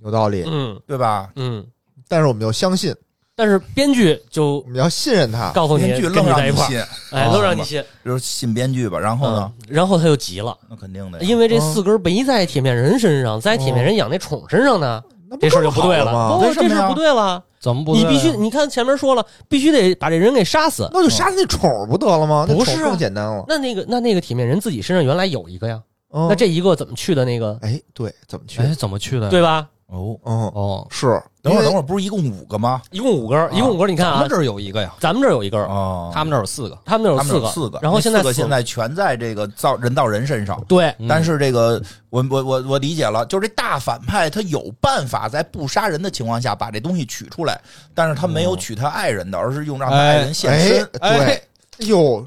[0.03, 0.77] 有道理，嗯。
[0.85, 1.29] 对吧？
[1.37, 1.65] 嗯。
[2.09, 2.93] 但是我们要相信，
[3.37, 5.49] 但是编剧就我们要信任他。
[5.51, 7.81] 告诉你编剧愣在一块儿，让你信，哎，啊都让你信。
[8.03, 8.99] 就是信编剧吧。
[8.99, 9.53] 然后呢？
[9.61, 15.01] 嗯，，然后他就急了，那肯定的，因为这四根没在铁面人身上，在铁面人养那宠身上呢，
[15.39, 16.37] 这事儿就不对更好吗？
[16.37, 17.43] 不，为什么呀这事儿不对了。
[17.59, 18.09] 怎么不对啊？
[18.09, 20.89] 你必须，你看前面说了，必须得把这人给杀死。
[20.91, 22.45] 那就杀那宠不得了吗？
[22.49, 23.45] 那不是啊更简单了。
[23.47, 25.79] 那那个那那个体面人自己身上原来有一个呀，
[26.11, 28.61] 嗯那这一个怎么去的那个，哎，对，怎么去？
[28.61, 29.29] 哎，怎么去的？
[29.29, 29.67] 对吧？
[29.91, 31.21] 哦，嗯，哦，是。
[31.43, 32.83] 等会儿等会儿不是一共五个吗？
[32.91, 33.87] 一共五根儿，一共五根儿。
[33.89, 36.77] 你看啊咱们，这儿有一个呀，咱们这儿有一根儿，哦，他们那儿有四个。
[36.85, 40.63] 他们那儿有四个，四个，然后现在那四个现在全在这个造人造人身上。
[40.67, 47.59] 对，嗯但是这个，我我我我理解了，就是这大反派他有办法在不杀人的情况下把这东西取出来，
[47.95, 51.41] 但是他没有取他爱人的，而是用让他爱人现哎身，，对，哎
[51.79, 52.23] 呦，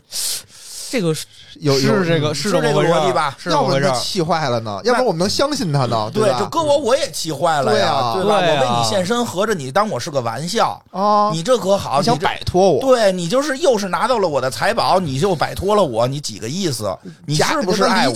[0.91, 1.25] 这个是
[1.61, 3.91] 有有是这个是这个逻辑吧是要不然他。
[3.99, 4.81] 气坏了呢？
[4.85, 6.11] 要不然我们能相信他呢？
[6.13, 6.39] 对，吧？
[6.39, 8.37] 这搁我我也气坏了呀，对吧？
[8.37, 12.81] 我为你献身，合着你当我是个玩笑，啊，你这可好，你想摆脱我？
[12.81, 16.97] 对你就是又是拿到了我的财宝，你就摆脱了我，你几个意思？
[17.27, 18.15] 你是不是爱我？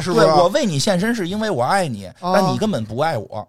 [0.00, 0.26] 是不是？
[0.26, 3.46] 对我为你献身是因为我爱你，啊但你根本不爱我。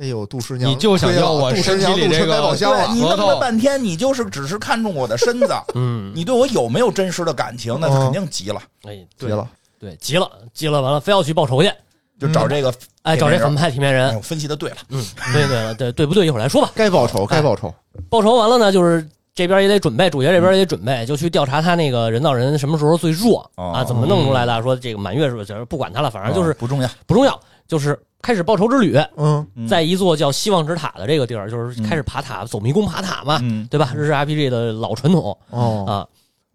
[0.00, 2.56] 哎呦，杜十娘，你就想要我杜十娘，身体里这个。
[2.56, 7.76] 对你弄了半天，你就是只是看中我的身子，嗯， 你对我有没有真实的感情？
[7.78, 9.46] 那哦肯定急了，哎，对了，
[9.78, 11.70] 对，急了，急了，完了，非要去报仇去，
[12.18, 12.72] 就找这个。
[13.02, 16.26] 哎，找这反派体面哎人，呦，分析的对了，嗯，对对了，对对不对？
[16.26, 16.70] 一会儿来说吧。
[16.74, 17.72] 该报仇，该报仇。
[18.08, 24.62] 报仇完了呢，就是这边也得准备，主角这边也得准备，就去调查他那个人造人什么时候最弱哦啊，怎么弄出来的？
[24.62, 25.64] 说这个满月是不是？
[25.66, 26.88] 不管他了，反正就是哦不重要。
[27.06, 29.46] 不重要，就是开始报仇之旅，嗯。
[29.54, 29.66] 嗯。
[29.68, 33.66] 在一座叫希望之塔的这个地儿，就是开始爬塔，走迷宫爬塔嘛，嗯。
[33.70, 33.92] 对吧？
[33.94, 35.36] 日式 RPG 的老传统。
[35.50, 35.84] 哦。
[35.86, 36.06] 啊。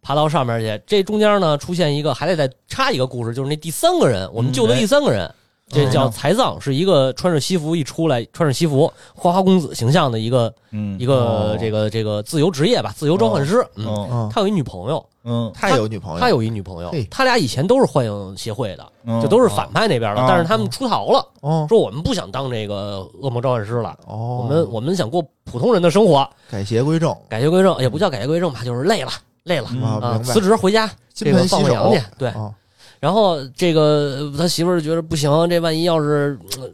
[0.02, 5.34] 爬到上面去，这中间呢出现一个，还得再插一个故事，就是那第三个人，我们救的第三个人，
[5.68, 11.58] 这叫才藏，是一个穿着西服一出来，穿着西服花花公子形象的一个嗯一个哦。
[11.60, 13.66] 这个这个自由职业吧，自由召唤师。
[13.78, 15.52] 嗯，嗯嗯，他有一女朋友，嗯。
[15.54, 19.22] 他有女朋友，他有一女朋友嘿，他俩以前都是幻影协会的，嗯。
[19.22, 21.66] 就都是反派那边的哦，但是他们出逃了，哦。
[21.68, 27.14] 说我们不想当这个恶魔召唤师了，哦，我们我们想过普通人的生活，改邪归正。
[27.28, 29.12] 改邪归正，也不叫改邪归正吧，就是累了，
[29.44, 30.34] 累了嗯啊，啊，明白。
[30.34, 32.30] 辞，职回家，这个金盆洗放放羊去，对。
[32.30, 32.54] 哦。
[33.00, 36.68] 然后这个他媳妇儿觉得不行，这万一要是呃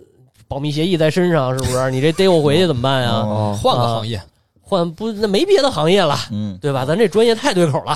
[0.48, 1.92] 保密协议在身上，是不是？
[1.92, 3.10] 你这逮我回去怎么办呀？
[3.10, 3.60] 哦。
[3.62, 4.22] 换个行业，
[4.72, 6.86] 换不那没别的行业了，嗯对吧？
[6.86, 7.92] 咱这专业太对口了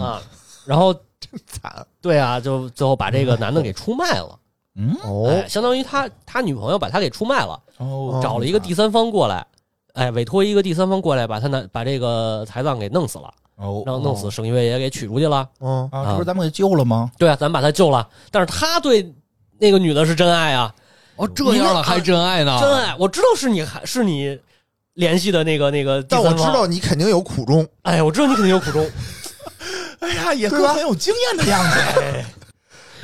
[0.00, 0.22] 啊。
[0.64, 0.94] 然后
[1.46, 4.38] 惨对啊，就最后把这个男的给出卖了，
[4.76, 9.44] 嗯哦哎，相当于他他女朋友把他给出卖了，哦找了一个第三方过来，
[9.94, 15.48] 哎，委托一个第三方过来把他男把这个财藏给弄死了，哦然后弄死沈月也给取出去了。
[15.60, 17.10] 嗯啊，这不是咱们给救了吗？
[17.18, 19.12] 对啊，咱把他救了，但是他对
[19.58, 20.72] 那个女的是真爱啊，
[21.16, 22.56] 哦，这样了还真爱呢？
[22.60, 24.38] 真爱，我知道是你还是你
[24.96, 28.86] 联系的那个那个但，我知道你肯定有苦衷，哎，我知道你肯定有苦衷，
[30.00, 30.68] 哎呀，野对吧？
[30.68, 31.78] 哥很有经验的样子，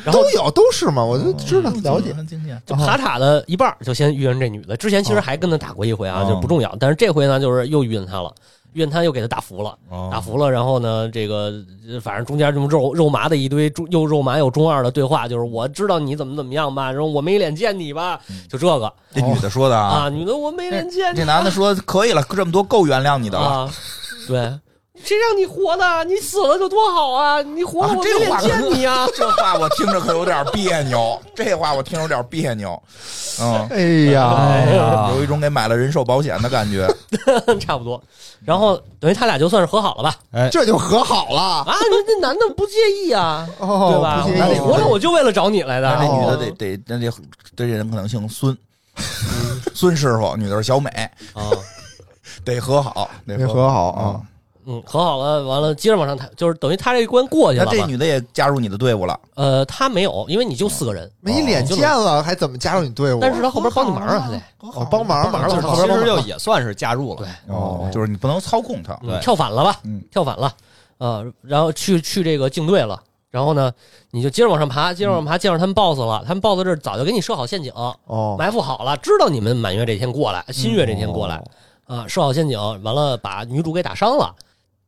[0.05, 1.71] 然后都有都是嘛，我就知道。
[1.71, 2.13] 了解。
[2.13, 2.61] 很经验。
[2.67, 6.29] 就爬塔的一半就先遇上这女的，之前其实还跟他打过一回啊，哦。
[6.29, 8.35] 就不重要，但是这回呢，就是又遇见她了。
[8.73, 10.09] 遇见她又给他打服了，哦。
[10.11, 11.53] 打服了，然后呢，这个
[11.89, 18.93] 呃反正中间这么肉肉麻的一堆中又肉麻又中二的对话，就是我知道你怎么怎么样吧，然后我没脸见你吧，就这个。
[19.15, 23.47] 这女的说的啊，啊，女的我没脸见你这男的说可以了，这么多够原谅你的了。
[23.47, 23.71] 啊，
[24.27, 24.53] 对，
[25.05, 26.05] 谁让你活的？
[26.05, 27.43] 你死了就多好啊！
[27.43, 29.07] 你活了啊我没脸这话见你啊！
[29.17, 32.81] 这话我听着可有点别扭，这话我听着有点别扭。
[33.41, 33.81] 嗯，哎
[34.13, 36.87] 呀，哎呀有一种给买了人寿保险的感觉。
[37.61, 38.03] 差不多。
[38.45, 40.15] 然后等于他俩就算是和好了吧？
[40.33, 44.23] 哎这就和好了啊，那那男的不介意啊，哦，对吧？
[44.23, 45.89] 不介意那得我活着我就为了找你来的。
[45.99, 47.13] 那女的哦得得那这
[47.57, 48.57] 这人可能姓孙，
[49.75, 50.91] 孙师傅，女的是小美，
[51.35, 51.51] 啊，
[52.45, 54.21] 得和好，得得和好啊。
[54.67, 57.77] 嗯，和好了，完了接着往上谈，就是等于他这一关过去那了嘛。
[57.79, 63.19] 这女的也加入你的队伍了，呃，他没有，因为你就四个人，没脸见了，还怎么加入你队伍？
[63.21, 67.17] 但是他后边帮你忙啊，他得哦，帮忙帮忙了就是后边其实就也算是加入了。
[67.17, 68.99] 对，哦就是你不能操控她。
[69.03, 69.77] 嗯跳反了吧？
[69.85, 70.53] 嗯跳反了，
[70.99, 73.01] 呃，然后去去这个竞队了。
[73.31, 73.73] 然后呢，
[74.11, 76.23] 你就接着往上爬，接着往上爬，见着他们 BOSS 了。
[76.27, 81.43] 他们 BOSS 这儿早就给你设好陷阱，哦，埋伏好了，知道你们满月这天过来，新月这天过来，
[81.87, 84.35] 啊，设好陷阱，完了把女主给打伤了。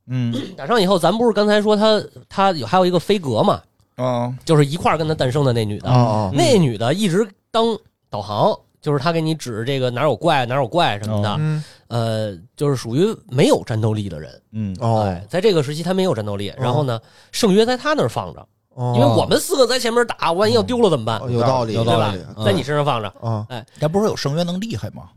[0.07, 0.35] 嗯。
[0.57, 3.61] 打上以后，咱不是刚才说他他有还有一个飞格嘛，
[3.97, 7.65] 嗯就是一块儿跟他诞生的那女的，哦那女的一直当
[8.11, 11.65] 导航，就是他给你指这个哪有怪哪有怪什么的，嗯。
[11.89, 14.43] 呃，就是属于没有战斗力的人。
[14.53, 14.77] 嗯。
[14.81, 15.03] 哦。
[15.03, 21.31] 哎，在这个时期他没有战斗力，然后呢，圣约在他那儿放着，哦，因为我们四个在前面打，万一要丢了怎么办哦？
[21.31, 22.45] 有道理，有对吧道理？
[22.45, 23.47] 在你身上放着，啊，
[23.79, 25.11] 咱不是说有圣约能厉害吗？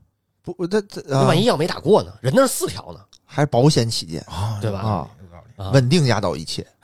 [0.44, 2.12] 不，他他啊万一要没打过呢？
[2.22, 4.20] 人那是四条呢，还保险起见。
[4.28, 4.80] 啊对吧？
[4.80, 6.66] 啊，有道理，啊，稳定压倒一切。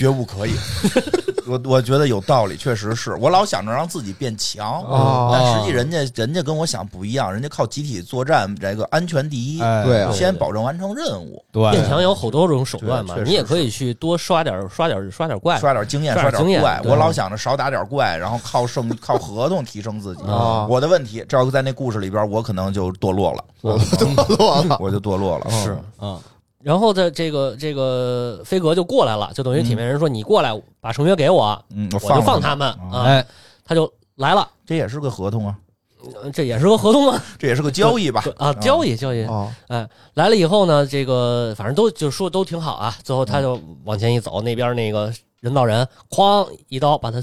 [0.00, 0.54] 觉悟可以，
[1.46, 16.80] 我我觉得有道理，确实是我老想着让自己变强，哦但实际人家人家跟我想不一样，人家靠集体作战，这个安全第一，哎，对啊先保证完成任务，对变强有好多种手段嘛你也可以去多刷点刷点刷点怪，刷点经验，刷刷点怪。
[16.82, 20.22] 对我老想着少打点怪，然后靠胜靠合同提升自己。
[20.22, 25.50] 啊我的问题，这要在那故事里边，我可能就堕落了，我堕落了， 我就堕落了。
[25.50, 25.76] 是。
[26.00, 26.18] 嗯，
[26.62, 33.24] 然后在这个这个飞格就过来了，就等于铁面人说你过来把圣约给我，嗯，我我就放他们哎，
[33.64, 35.58] 他就来了，这也是个合同啊，
[36.22, 38.24] 呃这也是个合同啊， 这也是个交易吧？
[38.36, 39.50] 啊，交易交易，哦。
[39.68, 42.94] 哎，来了以后呢，这个反正都就说都挺好啊。
[43.02, 47.18] 最后嗯他就往前一走，那边那个人造人哐一刀把他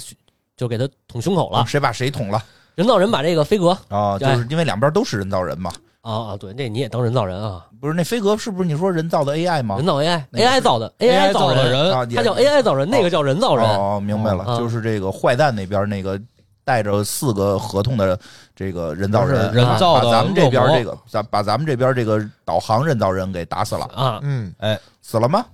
[0.55, 1.63] 就给他捅胸口了。
[1.67, 2.43] 谁把谁捅了？
[2.73, 4.17] 人造人把这个飞格啊？
[4.17, 5.71] 就是因为两边都是人造人嘛。
[6.11, 7.65] 啊啊，对，那你也当人造人啊？
[7.79, 9.85] 不是那飞哥是不是你说人造的 AI 吗人？
[9.85, 13.65] 造 AI 那个是 AI 造的 AI 造造的人啊，他叫 AI 造人，那个叫人造人。
[13.65, 16.19] 哦，明白了，啊就是这个坏蛋那边那个
[16.63, 18.19] 带着四个合同的
[18.55, 25.45] 这个人造人，人造的把咱们这边这个，咱把咱们这边这个导航人造人给打死了，啊，嗯，哎死了吗？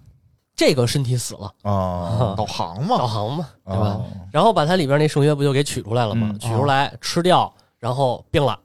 [0.55, 3.85] 这个身体死了，哦，导航嘛导，航嘛，对吧？
[3.85, 6.29] 哦然后把它里边那圣约不就给取出来了吗？
[6.31, 8.57] 嗯取出来吃掉，然后病了，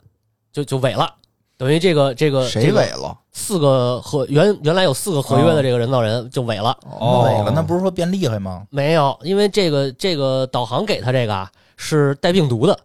[0.52, 1.10] 就就萎了，
[1.58, 3.18] 等于这个这个谁这个伪了？
[3.32, 8.64] 四个合原原来有四个合约的这个人造人就伪了，哦伪了，那不是说变厉害吗？
[8.70, 12.78] 没有，因为这个这个导航给他这个啊是带病毒的，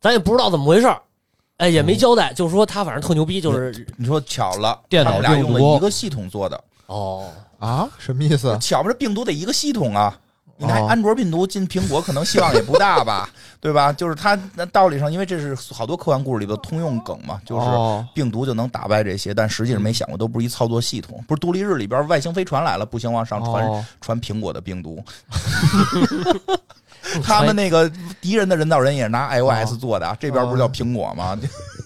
[0.00, 1.00] 咱也不知道怎么回事儿，
[1.58, 7.86] 哎，也没交代，就是说他反正特牛逼，就是你说巧了，电脑他们俩用了一个系统做的，哦，啊？
[7.98, 8.56] 什么意思？
[8.58, 10.18] 巧不是病毒得一个系统啊。
[10.58, 13.28] 你看哦安卓病毒进苹果，可能希望也不大吧，
[13.60, 13.92] 对吧？
[13.92, 21.22] 就是它那道理上，因为这是好多科幻故事里的通用梗嘛，就是哦病毒就能打败这些，但实际上没想过都不是一操作系统。
[21.28, 25.02] 不是独立日里边外星飞船来了，不行往上传、哦传苹果的病毒。
[27.22, 27.90] 他们那个
[28.20, 31.38] 敌人的人造人也是拿 iOS 做的，啊，这边不是叫苹果吗？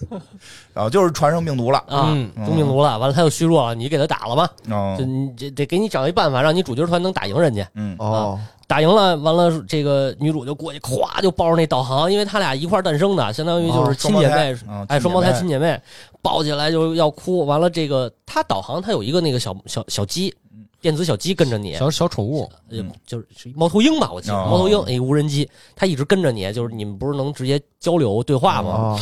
[0.73, 1.77] 然后就是传上病毒了。
[1.87, 4.49] 啊，嗯中病毒了，完了他又虚弱了，你给他打了吗？
[4.67, 7.67] 就哦，你这得给你找一办法，让你主角团能打赢人家。
[7.75, 8.39] 嗯，哦，
[8.71, 15.77] 打赢了，完了这个女主就过去，咵就抱着那导航，因为他俩一块儿诞生的，相当于就是亲姐妹，嗯哎，双胞胎亲姐姐妹，
[16.21, 17.45] 抱起来就要哭。
[17.45, 20.33] 完了，这个他导航，他有一个那个小小小鸡，
[20.79, 24.35] 电子小鸡跟着你，小小宠物，呃就是猫头鹰吧，我记得。
[24.35, 24.47] 哦。
[24.49, 28.69] 猫头鹰，哎无人机，它一直跟着你，就是你们不是能直接交流对话吗？
[28.71, 28.99] 哦，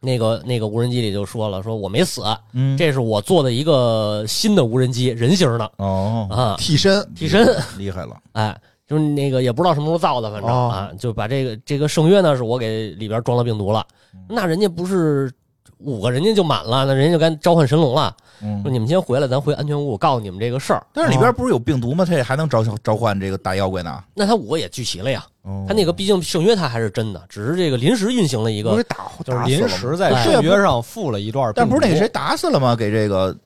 [0.00, 7.46] 那个那个无人机里就说了，说我没死，嗯，这是我做的一个新的无人机，人形的哦，啊，替身替身，
[7.78, 8.56] 厉害了，哎，
[8.86, 13.84] 就是那个也不知道什么时候造的，反正、哦啊，就把这个这个圣约呢是我给里边装了病毒了，
[14.28, 15.32] 那人家不是
[15.78, 20.86] 五个人家就满了，那人家就该召唤神龙了，嗯说，你们先回来，咱回安全屋，我告诉你们这个事儿。
[20.92, 22.04] 但是里边不是有病毒吗？
[22.04, 24.02] 它也还能召召唤这个大妖怪呢。
[24.14, 25.35] 那他五个也聚齐了呀，哦
[25.68, 32.74] 他那个毕竟圣约他还是真的，只是这个临时运行了一个不是打就是临时在哎圣约上附了一段，但不是那个谁打死了吗？
[32.74, 33.36] 给这个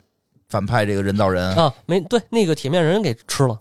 [0.49, 3.59] 反派这个人造人啊，没对，那个铁面人给吃了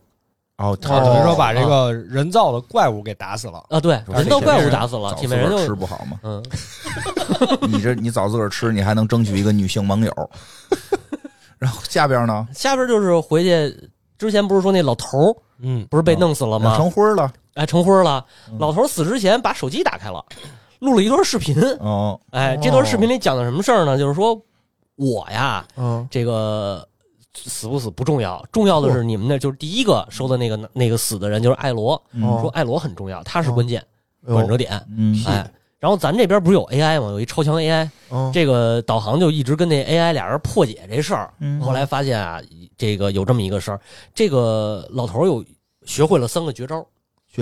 [0.57, 3.63] 哦，哦他等于说把这个人造的怪物给打死了。
[3.69, 6.19] 啊，对，人造怪物打死了，铁面人吃不好吗？
[6.23, 6.43] 嗯，
[7.69, 10.29] 你这你早自个儿吃，你还能争取一个女性盟友。
[11.59, 16.75] 然后下边呢，下边就是回去之前不是说那老头儿嗯，不是被弄死了吗？
[16.77, 17.29] 成灰了。
[17.59, 18.25] 哎，成婚了。
[18.49, 20.23] 嗯老头死之前把手机打开了，
[20.79, 21.55] 录了一段视频。
[21.79, 23.97] 哦，哎，这段视频里讲的什么事儿呢？
[23.97, 24.39] 就是说
[24.95, 26.87] 我呀，嗯这个
[27.33, 33.83] 死不死不重要，重要的是你们那就是第一个收的那个那个死的人就是艾罗，嗯说艾罗很重要，他是关键
[34.25, 34.81] 转折点。
[34.97, 37.09] 嗯哎，然后咱这边不是有 AI 吗？
[37.09, 41.33] 有一超强 AI，嗯这个导航就一直跟那 AI 俩人破解这事儿。
[41.39, 42.41] 嗯后来发现啊，
[42.77, 43.79] 这个有这么一个事儿，
[44.13, 45.43] 这个老头儿有
[45.85, 46.85] 学会了三个绝招，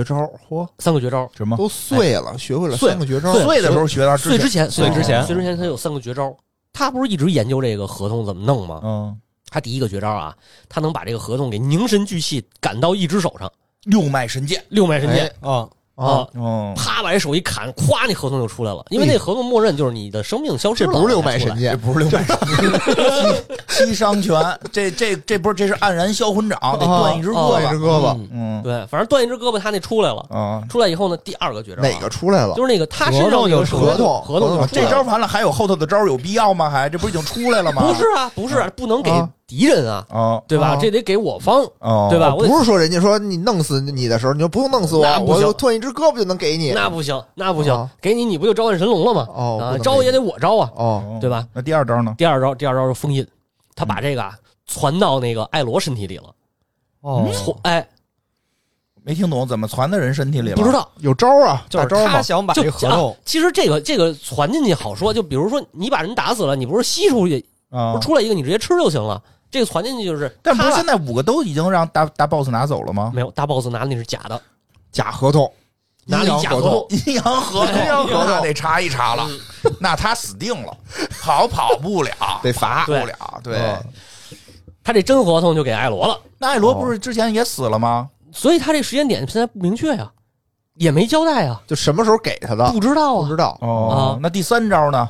[0.04, 1.30] 绝招，嚯，三个绝招。
[1.36, 1.58] 什么？
[1.58, 5.26] 都碎了，学会了碎三个绝招，碎的时候学的碎之前，碎之前。
[5.26, 6.36] 碎之前他有三个绝招。
[6.72, 8.82] 他不是一直研究这个合同怎么弄吗？
[8.84, 10.36] 嗯，他第一个绝招啊，
[10.70, 13.52] 他能把这个合同给凝神聚气赶到一只手上，
[13.86, 14.64] 六脉神剑。
[14.70, 15.34] 六脉神剑。
[15.40, 16.28] 啊，啊，
[16.76, 18.86] 啪把这手一砍，咵那合同就出来了。
[18.90, 22.38] 因为那合同默认就是你的生命消失了，这不是六脉神剑这，不是六脉神
[22.72, 24.40] 剑， 七七伤拳。
[24.72, 27.50] 这这这不是这是黯然销魂掌，得断一只哦胳膊。
[27.50, 30.24] 断一只胳膊，嗯嗯对，反正断一只胳膊，他那出来了。
[30.30, 32.54] 啊，出来以后呢，第二个绝招啊哪个出来了？
[32.56, 36.70] 就是那个他身上有合同合同就出来了这招完了还有后头的招有必要吗？
[36.70, 37.82] 还这不是已经出来了吗？
[37.82, 40.72] 不是啊，不是啊不能给啊敌人啊，哦对吧？
[40.72, 42.36] 啊这得给我方，哦，对吧？
[42.36, 46.74] 我不是说人家说你弄死你的时候，你就不用弄死我那，不行我就断一只胳膊就能给你。
[46.74, 49.26] 那不行，那不行啊，给你你不就召唤神龙了吗？
[49.30, 51.48] 哦，啊，招也得我招啊，哦，对吧？
[51.54, 52.14] 那第二招呢？
[52.18, 53.26] 第二招，第二招是封印，
[53.74, 56.26] 他把这个啊传到那个艾罗身体里了。
[57.00, 57.88] 哦，从哎，
[59.02, 60.58] 没听懂，怎么传到人身体里了？
[60.58, 61.88] 不知道，有招啊，就是。
[61.88, 68.06] 他想把这合同，其实这个这个传进去好说，就比如说你把人打死了，你不是吸出去，啊不是。
[68.06, 69.24] 出来一个，你直接吃就行了。
[69.50, 73.12] 这个传进去就是，但不是现在五个都已经让大大 boss 拿走了吗？
[73.14, 74.42] 没有大 boss 拿的那是假的，
[74.92, 75.52] 假合同，
[76.06, 79.28] 拿了假合同，阴阳合同， 阴阳合同那得查一查了，
[79.80, 80.78] 那他死定了，
[81.22, 82.12] 跑跑不了，
[82.44, 83.16] 得罚不了。
[83.44, 83.86] 对，嗯
[84.84, 86.18] 他这真合同就给艾罗了。
[86.38, 88.10] 那艾罗不是之前也死了吗？
[88.32, 90.10] 所以他这时间点现在不明确呀，
[90.76, 93.36] 也没交代啊，就什么时候给他的不知道啊不知。
[93.36, 93.58] 道。
[93.60, 95.10] 哦，那第三招呢？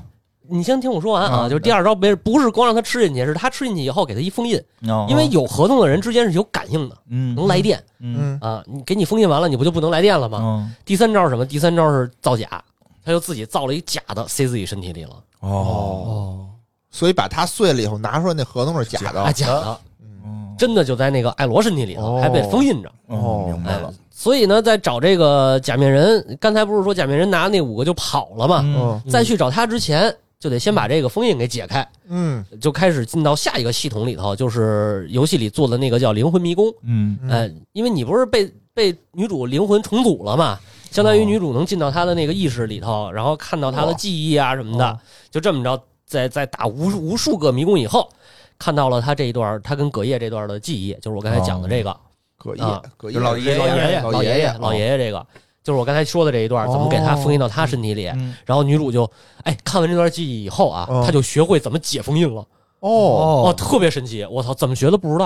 [0.49, 4.57] 你先听我说完啊，啊就是第二招没不是光让他吃进去，是他吃进去以后给他一封印，
[4.87, 5.05] 哦。
[5.09, 7.35] 因为有合同的人之间是有感应的，嗯。
[7.35, 7.81] 能来电。
[8.41, 8.63] 啊。
[8.65, 10.39] 你给你封印完了，你不就不能来电了吗？
[10.41, 11.45] 嗯第三招是什么？
[11.45, 12.47] 第三招是造假，
[13.03, 15.49] 他就自己造了一假的塞自己身体里了，哦。
[15.49, 16.45] 哦，
[16.91, 19.33] 所以把它碎了以后拿出来，那合同是假啊，的。
[19.33, 19.79] 假的，
[20.23, 22.19] 嗯真的就在那个艾罗身体里头，哦。
[22.21, 22.91] 还被封印着。
[23.07, 23.89] 哦，明白了。
[23.89, 28.61] 哎，所以呢，在找这个假面人，刚才不是说假面人拿那五个就跑了吗？
[28.63, 29.01] 嗯。
[29.09, 32.45] 在去找他之前，就得先把这个封印给解开，嗯。
[32.61, 36.71] 就开始进到下一个系统里头，就是游戏里做的那个叫灵魂迷宫。
[36.83, 37.17] 嗯。
[37.23, 37.29] 嗯。
[37.29, 40.59] 哎，因为你不是被被女主灵魂重组了嘛，
[40.91, 41.25] 相当于哦。
[41.25, 44.99] 女主能进到她的那个意识里头，然后看到她的记忆啊什么的哦，
[45.31, 48.07] 就这么着在在打无无数个迷宫以后，
[48.59, 51.97] 看到了她这一段她跟葛叶这段的记忆，就是我刚才讲的这个。
[52.37, 55.25] 葛叶啊，葛叶就老爷老爷爷，老爷爷老爷爷这个，
[55.67, 58.07] 就是我刚才说的这一段，怎么给他封印到他身体里。
[58.07, 59.03] 嗯然后女主就，
[59.43, 62.39] 哎，看完这段记忆以后啊，哦她就学会怎么解封印了。
[62.79, 65.25] 哦哦，特别神奇，我操，怎么学的不知道，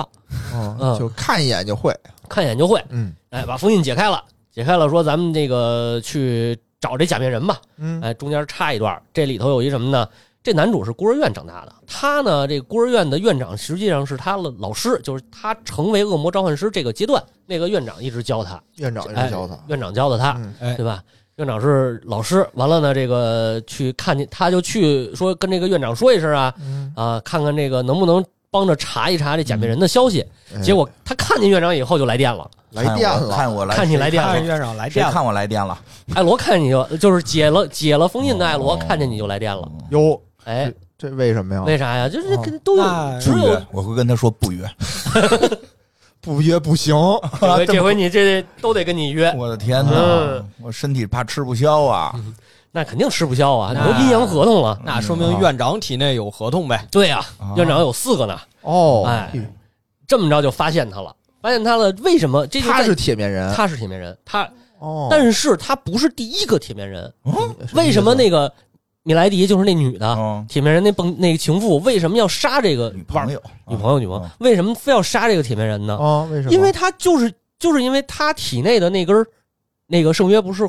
[0.52, 1.96] 哦嗯就看一眼就会，
[2.28, 2.84] 看一眼就会。
[2.88, 4.20] 嗯哎，把封印解开了，
[4.52, 7.60] 解开了，说咱们这个去找这假面人吧。
[7.76, 10.08] 嗯哎，中间插一段，这里头有一什么呢？
[10.42, 20.40] 这男主是孤儿院长大的，他呢，这孤儿院的院长实际上是他的老师，就是他成为恶魔召唤师这个阶段，那个院长一直教他，院长也哎是教他，院长教的他，
[20.76, 21.02] 对吧？
[21.36, 30.20] 院长是老师，完了呢，这个去看见，他就去说跟这个院长说一声啊嗯，啊，看看这个能不能帮着查一查这假面人的消息。
[30.54, 35.78] 哎结果他看见院长以后就来电了，来电我了，看我来，看你来电了看院长来电了，谁看我来电了？
[36.14, 41.62] 艾罗看见你就就是解了解了封印的艾罗哦看见你就来电了，哟，哎，这为什么呀？
[41.64, 42.08] 为啥呀？
[42.08, 44.68] 就是哦跟都有那只有不约，我会跟他说不约。
[46.20, 46.94] 不约不行，
[47.40, 50.48] 这回这回你这都得跟你约，我的天哪嗯！
[50.62, 52.14] 我身体怕吃不消啊！
[52.70, 54.80] 那肯定吃不消啊，那都阴阳合同了。
[54.84, 56.86] 那说明院长体内有合同呗。
[56.92, 59.32] 对呀啊，院长有四个呢，哦，哎
[60.06, 62.46] 这么着就发现他了，发现他了，为什么？
[62.46, 67.12] 这就在他是铁面人，他是铁面人，他哦，但是他不是第一个铁面人。
[67.24, 67.34] 嗯
[67.74, 68.52] 为什么那个
[69.04, 74.30] 米莱迪就是那女的嗯，铁面人那蹦那个情妇，为什么要杀这个女朋友，女朋友女朋友嗯？
[74.38, 75.96] 为什么非要杀这个铁面人呢？
[75.96, 76.54] 哦，为什么？
[76.54, 79.26] 因为他就是就是因为他体内的那根儿
[79.86, 80.68] 那个圣约不是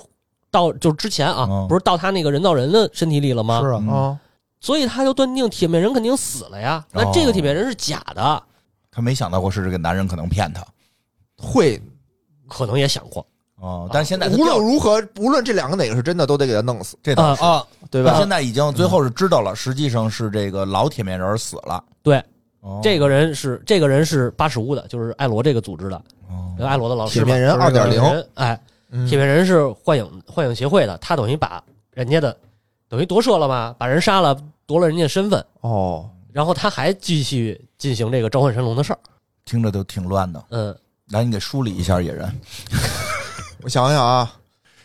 [0.50, 3.62] 到就是之前啊嗯，不是到他那个人造人的身体里了吗？
[3.62, 4.20] 是啊，嗯啊，
[4.60, 6.84] 所以他就断定铁面人肯定死了呀。
[6.92, 8.44] 那这个铁面人是假的，
[8.92, 10.66] 他没想到过是这个男人可能骗他。
[11.38, 11.82] 会
[12.48, 13.26] 可能也想过
[13.64, 18.30] 哦，但是现在无论如何，无论这两个哪个是真的，都得给他弄死，啊这倒是，啊，对吧现？
[18.30, 21.82] 在已经最后是知道了，实际上是这个老铁面人死了。
[22.02, 22.22] 对，
[22.60, 25.96] 哦这个人是这个人是八十五的，就是艾罗这个组织的，
[26.28, 27.14] 哦艾罗的老师。
[27.14, 28.60] 铁面人就是这个2.0人哎，
[28.92, 32.36] 嗯铁面人是幻影幻影协会的，他等于把人家的
[32.90, 39.00] 等于夺舍了嘛，把人杀了，夺了人家身份，哦，然后他还继续进行这个召唤神龙的事儿。
[39.46, 40.44] 听着都挺乱的。
[40.50, 40.76] 嗯，
[41.12, 42.30] 来，你给梳理一下野人。
[43.64, 44.32] 我想想啊，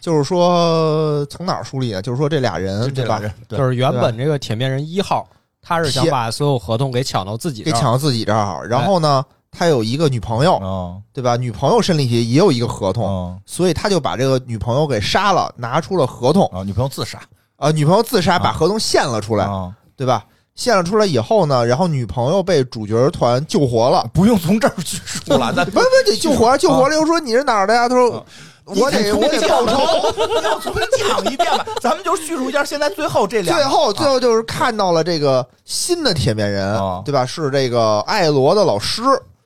[0.01, 2.01] 就是说从哪儿梳理啊？
[2.01, 2.93] 就是说这俩人对吧？
[2.95, 5.27] 就这俩人，对就是原本这个铁面人一号，
[5.61, 11.03] 他是想把所有合同给抢到自己这儿，给抢到自己这儿，然后呢，他有一个女朋友，哦。
[11.13, 11.35] 对吧？
[11.37, 13.37] 女朋友身里也有一个合同，哦。
[13.45, 16.49] 所以他就把这个女朋友给杀了，拿出了合同。
[16.53, 17.21] 哦，女朋友自杀。
[17.57, 18.39] 啊，女朋友自杀，啊。
[18.39, 20.25] 把合同献了出来，啊，对吧？
[20.59, 27.89] 献了出来以后呢，然后女朋友被主角团救活了，不用从这儿叙述了，咱 不不得救活，救活了又说你是哪儿的呀？
[27.89, 28.27] 他说
[28.65, 30.43] 我得我得报仇。
[30.43, 31.65] 要重新讲一遍吧。
[31.81, 37.25] 咱们就叙述一下现在最后这两，最后最后就是看到了这个新的铁面人啊，对吧？
[37.25, 39.01] 是这个艾罗的老师，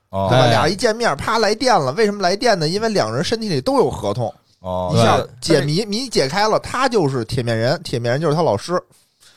[0.09, 0.45] 哦对吧？
[0.47, 1.93] 哎俩人一见面，啪来电了。
[1.93, 2.67] 为什么来电呢？
[2.67, 8.83] 因为两人身体里都有合同，哦，一下解谜谜解开了，他就是铁面人，铁面人就是他老师。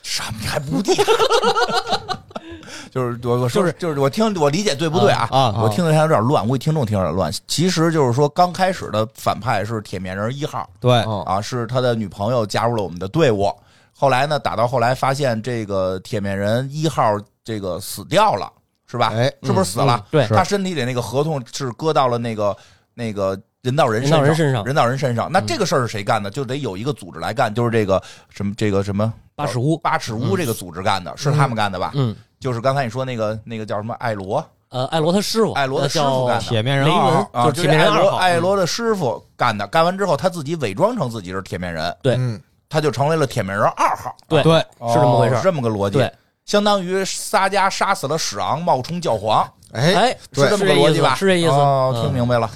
[0.06, 0.94] 什么还不对？
[2.92, 5.28] 就是我我说就是就是我听我理解对不对啊？
[5.32, 7.32] 啊啊我听着还有点乱，我估计听众听着有点乱。
[7.48, 13.52] 其实就是说，刚开始的反派是铁面人一号对，哦啊，是他的女朋友加入了我们的队伍。
[13.92, 18.50] 后来呢，打到后来发现这个铁面人一号这个死掉了，
[18.86, 19.12] 是吧？
[19.12, 20.06] 哎，是不是死了？
[20.10, 22.56] 对，他身体里那个合同是搁到了那个
[22.94, 23.36] 那个
[23.66, 25.30] 人造人人造人身上人造人身上。
[25.30, 26.30] 那这个事儿是谁干的？
[26.30, 31.90] 就得有一个组织来干，就是这个什么这个什么八尺屋，八尺屋这个组织干的，是他们干的吧？
[31.94, 38.10] 嗯，就是刚才你说那个那个叫什么艾罗呃，艾罗他师傅，艾罗的师傅干的铁面人雷二啊，就是铁面人艾罗。
[38.16, 39.66] 艾罗的师傅干的。
[39.68, 44.14] 干完之后，他自己伪装成自己是铁面人，对嗯，他就成为了铁面人二号。
[44.28, 45.98] 对对，哦是这么回事是这么个逻辑。
[45.98, 46.12] 对，
[46.44, 51.14] 相当于撒迦杀死了史昂，冒充教皇，哎，是这么个逻辑吧？
[51.14, 52.02] 是这意思。
[52.02, 52.50] 听明白了。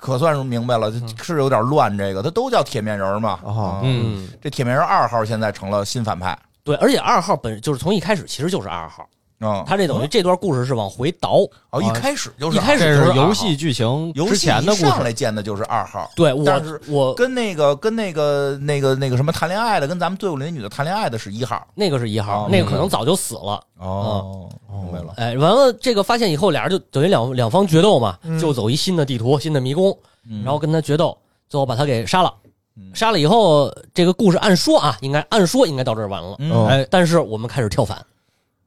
[0.00, 0.92] 可算是明白了，
[1.22, 1.96] 是有点乱。
[1.96, 3.40] 这个他都叫铁面人嘛。
[3.82, 6.38] 嗯，这铁面人二号现在成了新反派。
[6.64, 9.08] 对，而且二号本就是从一开始其实就是二号，
[9.40, 11.40] 嗯，他这等于这段故事是往回倒。
[11.70, 21.66] 哦，一开始就是一开始就是游戏剧情之游戏前的故事，一上来见的就是二号，对我但是我跟那个跟那个那个那个什么谈恋爱的，跟咱们队伍里那女的谈恋爱的是一号。
[21.74, 23.62] 那个是一号哦，那个可能早就死了。
[23.78, 25.12] 哦，明白了。
[25.16, 29.96] 哎，完了这个发现以后，俩人就等于两两方决斗嘛，嗯就走一新的地图、新的迷宫，
[30.30, 31.16] 嗯然后跟他决斗，
[31.48, 32.32] 最后把他给杀了。
[32.78, 36.36] 嗯杀了以后，这个故事按说啊，应该按说应该到这儿完了。
[36.68, 37.98] 哎，但是我们开始跳反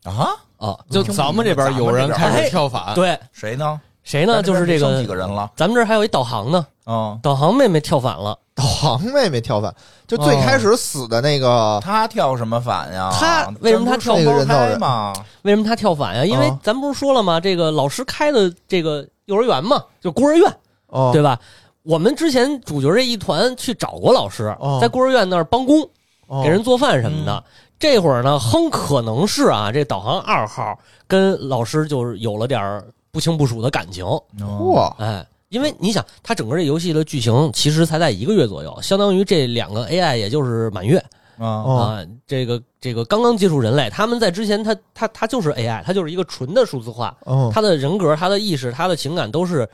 [0.03, 3.79] 啊，啊，就咱们这边有人开始跳反，对，谁呢？
[4.03, 4.41] 谁呢？
[4.43, 9.73] 就是这个几个，人了咱们这儿还有一导航呢，嗯，导航妹妹跳反了，导航妹妹跳反，
[10.07, 13.09] 就最开始死的那个，他跳什么反呀？
[13.13, 15.13] 他为什么他跳那个人胎嘛？
[15.43, 16.25] 为什么她跳反呀？
[16.25, 17.39] 因为啊咱不是说了吗？
[17.39, 20.57] 这个老师开的这个幼儿园嘛，就孤儿院，
[20.87, 21.39] 哦，对吧？
[21.83, 25.87] 我们之前主角这一团去找过老师哦，在孤儿院那儿帮工，
[26.27, 27.43] 哦给人做饭什么的。
[27.79, 30.77] 这会儿呢，哼，可能是啊，这导航二号
[31.07, 40.97] 跟老师就是有了点儿不清不楚的感情，哇，哇，哎，因为你想，它整个这游戏的剧情其实才在一个月左右，相当于这两个 AI 也就是满月。
[41.37, 41.77] 啊哦。
[41.77, 47.49] 啊，这个这个刚刚接触人类，他们在之前他他他就是 AI，他就是一个纯的数字化，哦。
[47.53, 49.67] 他的人格、他的意识、他的情感都是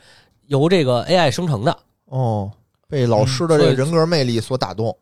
[0.46, 1.76] 由这个 AI 生成的。
[2.04, 2.48] 哦，
[2.88, 4.96] 被老师的这个人格魅力所打动，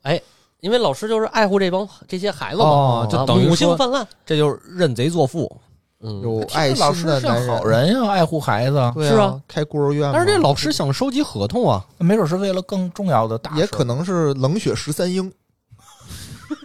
[0.65, 5.55] 因为老师就是爱护这帮这些孩子嘛，哦，就啊母性等于说泛滥，这就是认贼作父。
[6.01, 9.25] 嗯，有爱老师心的男像好人呀，爱护孩子，对是啊。
[9.27, 15.31] 啊，开孤儿院嘛，但是这老师想收集合同啊，没准是为了更重要的大事，也可能是冷血十三鹰，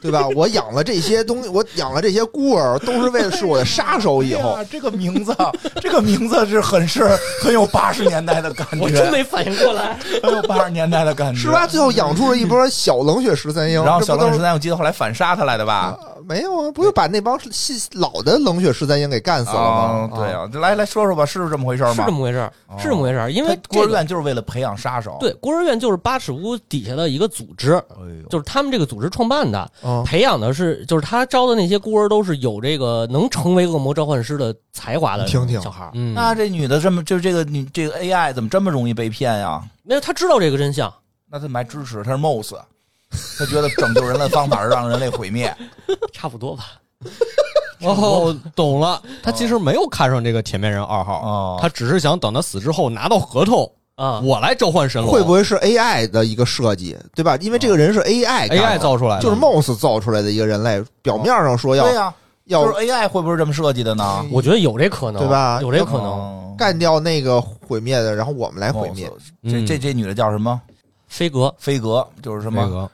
[0.01, 0.27] 对吧？
[0.35, 4.23] 我养了这些东西，我养了这些孤儿，都是为了是我的杀手。
[4.23, 5.35] 以后这个名字，
[5.81, 7.07] 这个名字是很是
[7.41, 9.97] 很有八十年代的感觉，我真没反应过来。
[10.21, 11.65] 很有八十年代的感觉，是吧？
[11.65, 15.97] 最后养出了一波小冷血十三鹰，然后小冷十三，我记得后来反杀他来的吧？
[16.30, 16.71] 啊没有啊？
[16.71, 20.09] 不就把那帮新老的冷血十三鹰给干死了吗？
[20.11, 22.11] 啊对啊，来来说说吧，是这么回事吗是这？
[22.11, 23.32] 么回事，是这么回事儿。
[23.32, 35.89] 因为他孤儿院就是为了培养杀手，对孤儿院就是八尺屋底下的一个组织，哎呦，就是他们这个组织创办的，啊，培养的是就是他招的那些孤儿都是有这个能成为恶魔召唤师的才华的听听小孩。
[35.95, 39.63] 嗯，那这女的这么就是这个女这个 AI 怎么这么容易被骗呀？
[39.84, 40.93] 没有，他知道这个真相，
[41.32, 42.55] 那他们还支持他是 MOS，
[43.38, 45.55] 他觉得拯救人类的方法是让人类毁灭。
[46.14, 46.66] 差不多吧。
[47.82, 55.10] 哦，懂了，他其实没有看上这个铁面人二号，哦他只是想等他死之后拿到合同，啊，我来召唤神龙。
[55.10, 57.38] 会不会是 AI 的一个设计，对吧？
[57.39, 59.22] 因为这个人是 AI 干的 AI 造出来的？
[59.24, 62.14] 就是 MOS 造出来的一个人类，表面上说要对呀，
[62.45, 64.26] 要就是 AI 会不会这么设计的呢？
[64.30, 66.03] 我觉得有这可能，对吧有这可能。
[66.03, 69.07] 能干掉那个毁灭的，然后我们来毁灭。
[69.07, 69.14] 哦
[69.45, 70.60] 这这这女的叫什么？
[71.07, 72.91] 飞格飞格，就是什么那个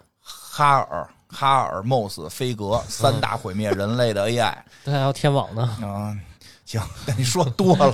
[0.57, 4.53] 哈尔、哈尔、MOS、飞格三大毁灭人类的 AI
[4.85, 5.63] 他还要天网呢。
[5.83, 6.15] 啊。
[6.63, 6.81] 行，
[7.17, 7.93] 你说多了。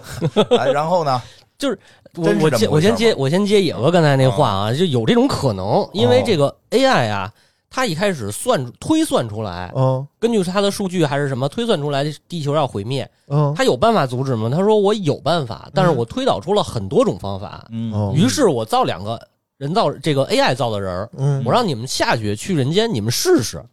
[0.60, 1.20] 哎然后呢？
[1.58, 1.78] 就是
[2.16, 7.32] 我我接我先接我先接野哥刚才那话啊，就有这种可能，因为这个 AI 啊，
[7.70, 14.50] 它一开始算推算出来，嗯根据它的数据还是什么推算出来，地球要毁灭，嗯他有办法阻止吗？
[14.54, 19.20] 他说我有办法，但是我推导出了很多种方法，嗯哦于是我造两个
[19.62, 23.64] 人造这个 AI 造的人儿，嗯，我让你们下去去人间，你们试试，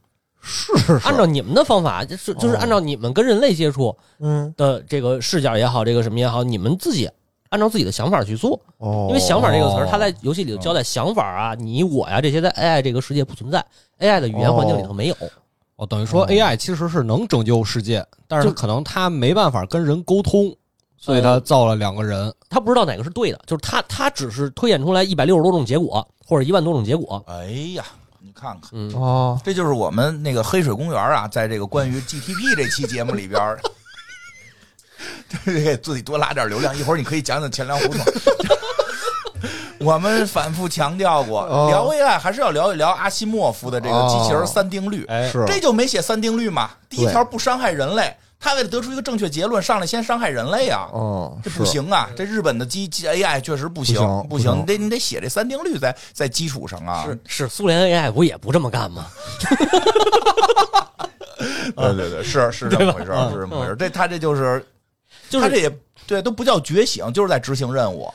[0.42, 7.08] 试试按照你们的方法，就是就是哦按照你们跟人类接触嗯的这个视角也好，这个什么也好，你们自己
[7.48, 8.60] 按照自己的想法去做。
[8.76, 13.64] 哦，因为想法这个词儿，哦它在游戏里头交代想法啊，你我呀这些在 AI 这个世界不存在
[13.98, 15.16] ，AI 的语言环境里头没有。
[15.76, 20.54] 哦，等于说哦 AI 其实是能拯救世界，但是就可能他没办法跟人沟通，
[20.98, 22.32] 所以他造了两个人。
[22.50, 27.22] 他不知道哪个是对的，就是他他只是推演出来一百六十多种结果，或者一万多种结果。
[27.26, 27.44] 哎
[27.74, 27.84] 呀，
[28.20, 28.70] 你看看。
[28.72, 33.60] 嗯，哦，这就是我们那个黑水公园啊，在这个关于 GTP 这期节目里边儿，
[35.44, 36.76] 这给自己多拉点流量。
[36.76, 38.00] 一会儿你可以讲讲钱粮胡同。
[39.80, 45.04] 我们反复强调过，哦聊 AI 还是要聊一聊阿西莫夫的这个机器人三定律。
[45.04, 46.70] 哎，是这就没写三定律嘛？
[46.88, 50.88] 第一条不伤害人类，他为了得出一个正确结论，上来先伤害人类啊！
[50.92, 52.08] 哦，这不行啊！
[52.16, 53.96] 这日本的机机 AI 确实不行，
[54.28, 57.04] 不行你得你得写这三定律在在基础上啊。
[57.04, 59.06] 是是，苏联 AI 不也不这么干吗？
[61.76, 63.76] 对对对，是是这么回事儿，是这么回事儿。
[63.76, 64.64] 这他这就是，
[65.28, 68.12] 就是他这也对，都不叫觉醒，就是在执行任务。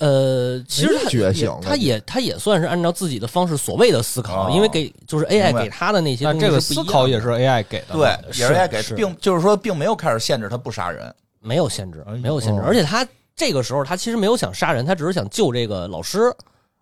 [0.00, 7.92] 呃，其实他觉醒了也他也他也算是按照自己的方式所谓的思考，哦因为给就是 AI 给他的那些东西这个思考也是 AI 给的。
[7.92, 11.14] 对，也是是 AI 给，是并就是说，并没有开始限制他不杀人。
[11.42, 16.34] 没有限制，没有限制，哦而且他这个时候他其实没有想杀人，他只是想救这个老师。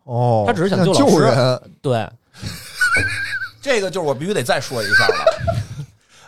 [0.04, 2.08] 哦，他只是想救救老师人，对，
[3.60, 5.24] 这个就是我必须得再说一下了。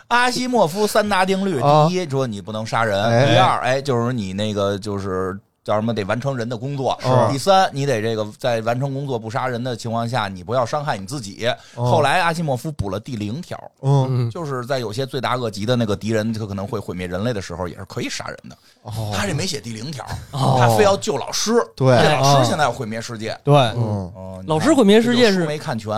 [0.09, 11.47] 阿西莫夫三大定律：啊第一，说你不能杀人；哎第二，哎，就是你那个就是叫什么，得完成人的工作；是第三，你得这个在完成工作不杀人的情况下，你不要伤害你自己。
[11.75, 13.59] 哦后来阿西莫夫补了第零条，
[14.31, 18.57] 就是在有些罪大恶极的那个敌人，他可能会毁灭人类的时候，也是可以杀人的。
[18.83, 21.53] 哦，他这没写第零条，哦他非要救老师。
[21.75, 23.37] 对这老哦师现在要毁灭世界。
[23.43, 23.53] 对，
[24.47, 25.91] 老师毁灭世界是没看全。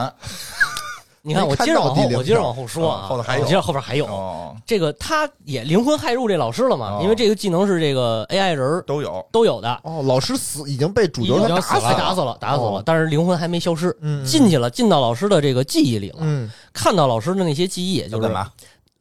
[1.26, 4.06] 你看我接着往后，我接着往后说啊，哦后头还有我接着后边还有。
[4.08, 6.98] 哦，这个他也灵魂害入这老师了嘛？
[6.98, 9.26] 哦因为这个技能是这个 AI 人都有。
[9.32, 18.52] 都有的，哦，老师死已经被主角打死了哎打死了，打死了哦，但是灵魂还没消失，嗯，进去了，进到老师的这个记忆里了，嗯，看到老师的那些记忆，就是要干嘛？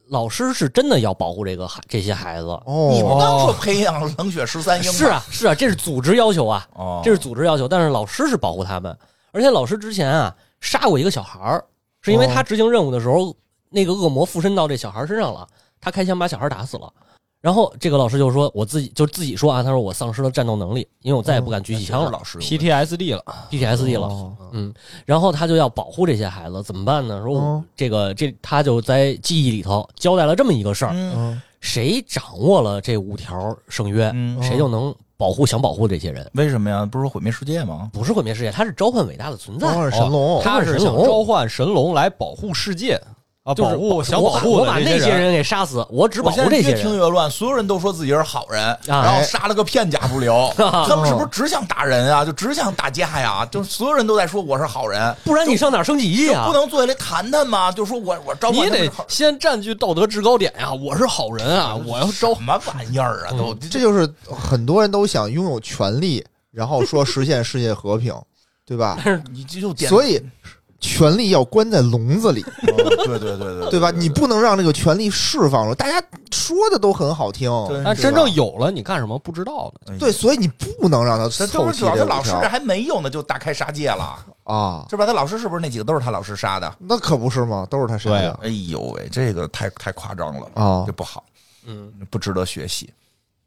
[0.08, 2.46] 老师是真的要保护这个孩这些孩子。
[2.92, 4.92] 你不哦，刚说培养冷血十三英吗？
[4.92, 7.66] 是啊，是啊，这是组织要求啊，哦，这是组织要求。
[7.66, 8.96] 但是老师是保护他们，
[9.32, 11.64] 而且老师之前啊杀过一个小孩儿，
[12.02, 13.34] 是因为他执行任务的时候，
[13.70, 15.46] 那个恶魔附身到这小孩身上了，
[15.80, 16.92] 他开枪把小孩打死了。
[17.40, 22.38] 然后这个老师就说：“我自己就自己说啊，他说我丧失了战斗能力，因为我再也不敢举起枪了老师。
[22.38, 24.06] PTSD 了，， PTSD 了。
[24.06, 24.36] 哦。
[24.52, 24.72] 嗯，
[25.04, 27.20] 然后他就要保护这些孩子，怎么办呢？
[27.24, 36.28] 说这个这他就在记忆里头交代了这么一个事儿：谁掌握了这五条圣约，嗯，谁就能保护想保护这些人。
[36.34, 36.84] 为什么呀？
[36.84, 37.88] 不是说毁灭世界吗？
[37.92, 39.68] 不是毁灭世界，他是召唤伟大的存在。
[39.68, 43.00] 召唤神龙，他他是想召唤神龙来保护世界
[43.44, 44.78] 啊，就是保护想我保护我把。
[44.78, 46.82] 那些人给杀死，我只保我现在越护这些人。
[46.82, 50.48] 听越乱，所有人都说自己是好人，啊然后杀了个片甲不留。
[50.56, 52.24] 他们是不是只想打人啊？
[52.24, 53.44] 就只想打架呀？
[53.50, 56.52] 就所有人都在说我是好人，不然你上哪儿升级啊不？
[56.52, 57.72] 能坐下来谈谈吗？
[57.72, 60.72] 就说我我召唤你得先占据道德制高点呀！
[60.72, 63.30] 我是好人啊，我要招什么玩意儿啊？
[63.36, 68.14] 都这就是很多人都想拥有权利，然后说实现世界和平，
[68.64, 68.98] 对吧？
[69.32, 70.20] 你这就点所以
[70.82, 72.74] 权力要关在笼子里，哦
[73.06, 73.90] 对对对对对吧？
[73.92, 75.74] 你不能让这个权力释放了。
[75.74, 77.50] 大家说的都很好听，
[77.84, 79.96] 但真正有了，你干什么不知道呢？
[79.96, 84.84] 对，所以你不能让他这凑齐主要这五条他老师这还没有呢，就大开杀戒了，啊。
[84.90, 85.06] 是吧？
[85.06, 86.74] 他老师是不是那几个都是他老师杀的？
[86.80, 87.64] 那可不是吗？
[87.70, 91.24] 都是他杀的对啊哎呦喂，这个太太夸张了，啊这不好，
[91.64, 92.92] 嗯不值得学习。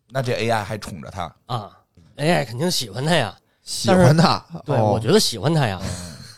[0.09, 1.69] 那这 AI 还宠着他，啊
[2.15, 3.35] ，AI 肯定喜欢他呀。
[3.63, 4.41] 喜欢他。
[4.65, 5.81] 对，哦我觉得喜欢他呀。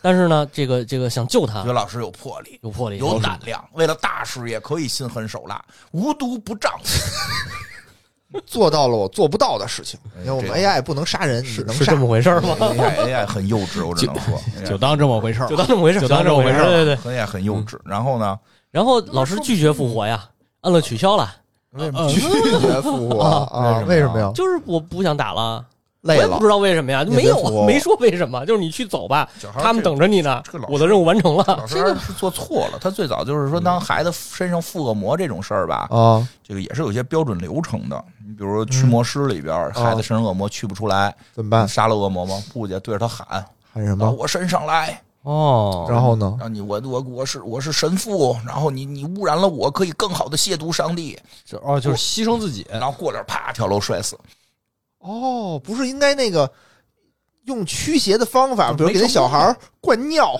[0.07, 8.39] 但是呢，这个这个想救他觉得老师有魄力，有魄力，有胆量，为了大事业可以心狠手辣，无毒不丈夫。
[8.45, 9.99] 做到了我做不到的事情。
[10.15, 15.57] 哎因为我们 AI 不能杀人，你能是这么回事吗？AI AI 很幼稚，我只能说，就当这么回事儿就。
[15.57, 17.13] 当这么回事儿，就当这么回事儿对对对。
[17.13, 17.77] AI 很幼稚。
[17.83, 18.39] 然后呢，
[18.71, 20.23] 然后老师拒绝复活呀，
[20.61, 21.35] 按了取消了，
[21.71, 23.83] 为什么拒绝复活啊？
[23.85, 24.31] 为什么呀？
[24.33, 25.65] 就是我不想打了。
[26.01, 31.43] 我累了也不知道为什么呀，就没有没说为什么，就是你去走吧他们等着你呢我的任务完成了。
[31.47, 38.03] 老师是做错了，他最早就是说，当孩子身上附恶魔这种事儿吧，啊，这个也是有些标准流程的。
[38.25, 41.67] 你比如说驱魔师里边，孩子身上恶魔驱不出来，怎么办？
[41.67, 42.41] 杀了恶魔吗？
[42.53, 44.09] 不去，对着他喊喊什么？
[44.11, 46.37] 我身上来，哦，然后呢？
[46.39, 52.65] 让你我我我是我是神父，然后你你污染了我，可以更好的亵渎上帝，就哦，就是牺牲自己。
[52.69, 54.17] 然后过点啪跳楼摔死。
[54.99, 56.51] 哦，不是应该那个
[57.45, 60.37] 用驱邪的方法，比如给那小孩儿灌尿，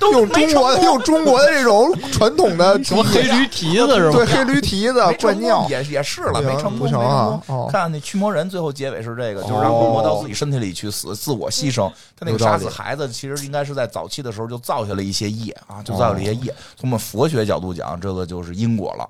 [0.00, 4.16] 用中国的用中国的这种传统的什么黑驴蹄子是吧？
[4.16, 11.88] 对黑驴蹄子灌尿，也也是了，没成功，不行啊没成功哦看那驱魔人最后结尾是这个，就是让恶魔到自己身体里去死，自我牺牲。
[12.18, 16.52] 他那个杀死孩子，其实应该是在早期的时候就造下了一些业啊，就造下了一些业。
[16.76, 19.08] 从我们佛学角度讲，这个就是因果了。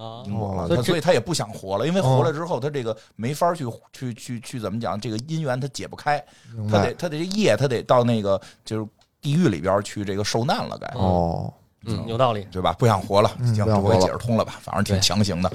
[0.00, 6.22] 了，哦他所以他也不想活了，因为活了之后，他这个没法去去去去怎么讲，这个姻缘他解不开，
[6.70, 6.94] 他得？
[6.94, 8.86] 他得这业，他得到那个就是
[9.20, 11.52] 地狱里边去这个受难了，该哦，
[11.84, 12.46] 嗯，有道理。
[12.50, 12.74] 对吧？
[12.78, 14.54] 不想活了，嗯行，这不想活了回解释通了吧？
[14.62, 15.52] 反正挺强行的。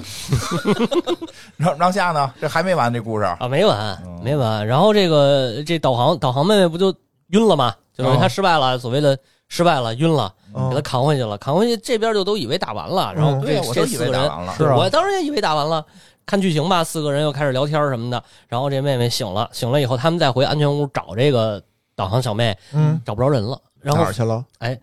[1.56, 4.66] 让让下呢，这还没完这故事，啊，没完嗯，没完。
[4.66, 6.94] 然后这个这导航导航妹妹不就
[7.28, 7.74] 晕了吗？
[7.96, 9.18] 就等于她失败了，所谓的
[9.48, 15.84] 失败了，晕了，嗯给他扛回去了，扛回去这边就都以为打完了，然后嗯这对，我都以这四个人，为打完了，是啊我当时也以为打完了。
[16.26, 18.20] 看剧情吧，四个人又开始聊天什么的。
[18.48, 21.62] 然后这妹妹醒了，醒了以后，他们再回安全屋找这个
[21.94, 23.56] 导航小妹，嗯，找不着人了。
[23.80, 24.44] 然后哪儿去了？
[24.58, 24.76] 哎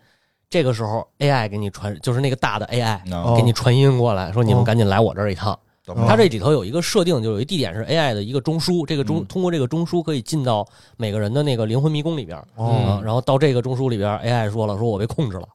[0.48, 5.58] 这个时候 AI 给你传，就是那个大的 AI 哦给你传音过来，说你们哦赶紧来我这儿一趟。
[5.84, 10.66] 懂了它这里头有一个设定，就有一地点是 AI 的一个中枢，这个中、嗯通过这个中枢可以进到
[10.96, 12.38] 每个人的那个灵魂迷宫里边。
[12.56, 15.48] 哦啊然后到这个中枢里边，AI 说了，说我被控制了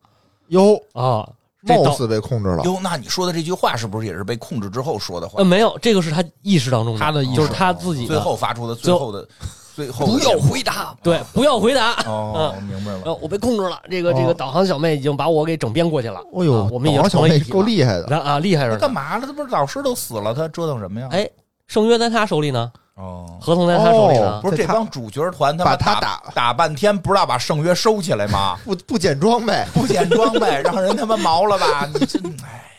[0.50, 1.28] 哟，啊。
[1.68, 2.64] 这似被控制了。
[2.64, 5.44] 哟，那你说的这句话是不是也是被控制之后说的话呃？
[5.44, 9.28] 没有，这个是他意识当中的，他的意识就是他自己最后发出的最后的
[9.80, 11.94] 最后不要回答，对，不要回答。
[12.06, 13.00] 哦，明白了。
[13.06, 16.20] 呃，我被控制了，这个这个哦导航小妹已经把我给整编过去了。
[16.34, 18.20] 哦呦啊，我们已经导航小妹够厉害的。
[18.20, 18.92] 啊，厉害着呢干。
[18.92, 19.24] 嘛呢？
[19.26, 21.08] 这不是老师都死了，他折腾什么呀？
[21.12, 21.30] 哎，
[21.68, 24.42] 圣约在他手里呢，哦，合同在他手里呢。
[24.42, 28.58] 不是这帮主角团，他把他打打打半天，不知道把圣约收起来吗？
[28.66, 31.88] 不不捡装备，不捡装备，让人他妈毛了吧？
[31.94, 32.66] 你这， 哎，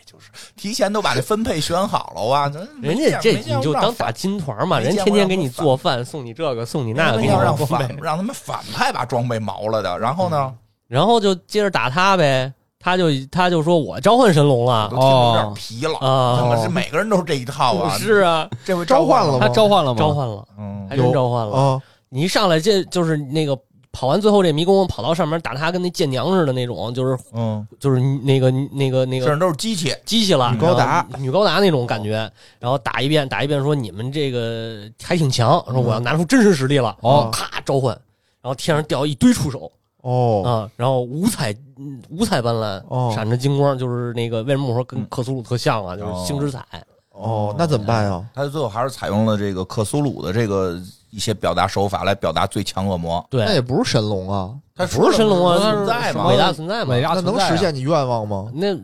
[0.61, 2.51] 提前都把这分配选好了啊！
[2.83, 10.53] 人家这你就当打金团嘛，人天天给你做饭，送你这个，送你那个，给你要让反让他们反派把装备毛了的，然后呢？
[10.87, 12.53] 然后就接着打他呗。
[12.83, 15.97] 他就他就说我召唤神龙了都听着有点皮了。
[15.99, 17.97] 啊，怎么是每个人都是这一套啊？
[17.97, 19.99] 是啊，这回召唤了吗他召唤了吗？
[19.99, 21.57] 召唤了，嗯还真召唤了。
[21.57, 23.57] 啊，你一上来这就是那个
[23.91, 31.05] 跑完最后这迷宫，跑到上面打他跟那剑娘似的那种，就是嗯，就是那个那个那个身上都是机器，机器了，女高达。
[31.17, 37.29] 女高达那种感觉，然后打一遍打一遍，说你们这个还挺强，说我要拿出真实实力了，哦。
[37.33, 37.93] 咔召唤，
[38.41, 39.71] 然后天上掉一堆触手。
[40.01, 43.13] 哦，啊，然后五彩嗯五彩斑斓，哦。
[43.15, 46.63] 闪着金光，就是那个为什么我说跟克苏鲁特像啊，就是星之彩，
[47.11, 48.25] 哦，那怎么办呀？
[48.33, 50.81] 他最后还是采用了这个克苏鲁的这个
[51.11, 53.23] 一些表达手法来表达最强恶魔。
[53.29, 56.37] 对那，也不是神龙啊，他不是神龙啊，存在吗伟？
[56.37, 58.47] 大存在吗，伟大那能存在啊实现你愿望吗？
[58.53, 58.75] 那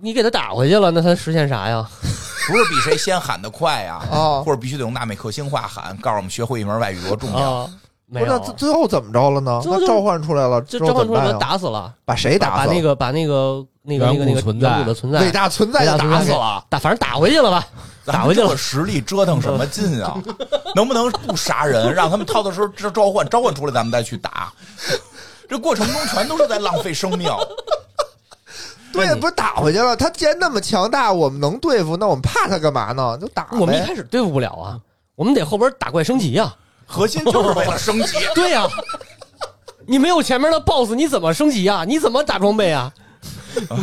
[0.00, 1.88] 你给他打回去了，那他实现啥呀？
[2.48, 4.00] 不是比谁先喊的快呀？
[4.10, 7.68] 啊或者必须得用纳美克星话喊，告诉我们学会一门外语多重要。
[8.06, 9.60] 啊，没有不是，那，最后怎么着了呢？
[9.62, 11.36] 最后就那召唤出来了召唤出来把他怎么办呀？
[11.38, 12.66] 打死了，把谁打死了？
[12.66, 16.64] 把那个把那个那个那个那个远古存在远古的存在伟大存在就打死了。
[16.68, 17.66] 打，反正打回去了吧？
[18.04, 20.16] 打回去了实力折腾什么劲啊？
[20.76, 24.52] 能不能不杀人，让他们掏的时候召召唤召唤出来，咱们再去打？
[25.48, 27.28] 这过程中全都是在浪费生命。
[28.92, 29.96] 对，不是打回去了。
[29.96, 33.18] 他既然那么强大，我们能对付，那我们怕他干嘛呢？
[33.20, 33.48] 就打。
[33.52, 34.80] 我们一开始对付不了啊，
[35.16, 36.54] 我们得后边打怪升级呀。
[36.86, 38.16] 核心就是为了升级。
[38.34, 38.66] 对呀，
[39.86, 41.84] 你没有前面的 BOSS，你怎么升级啊？
[41.84, 42.92] 你怎么打装备啊？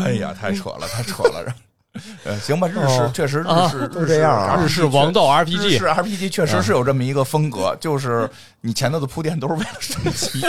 [0.04, 1.54] 哎呀，太扯了，太扯了。
[2.24, 8.28] 呃，行吧，日式哦确实日啊式就这样啊日日式王道 RPG 式 RPG 确实是有这么一个风格，就是
[8.62, 10.42] 你前头的铺垫都是为了升级，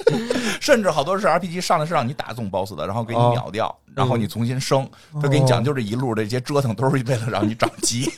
[0.58, 4.88] 甚至好多是 RPG 上来是让你打中 BOSS 的，然后给你哦秒掉，然后你重新升。
[5.20, 8.10] 他给你讲，就这一路这些折腾都是为了让你长级。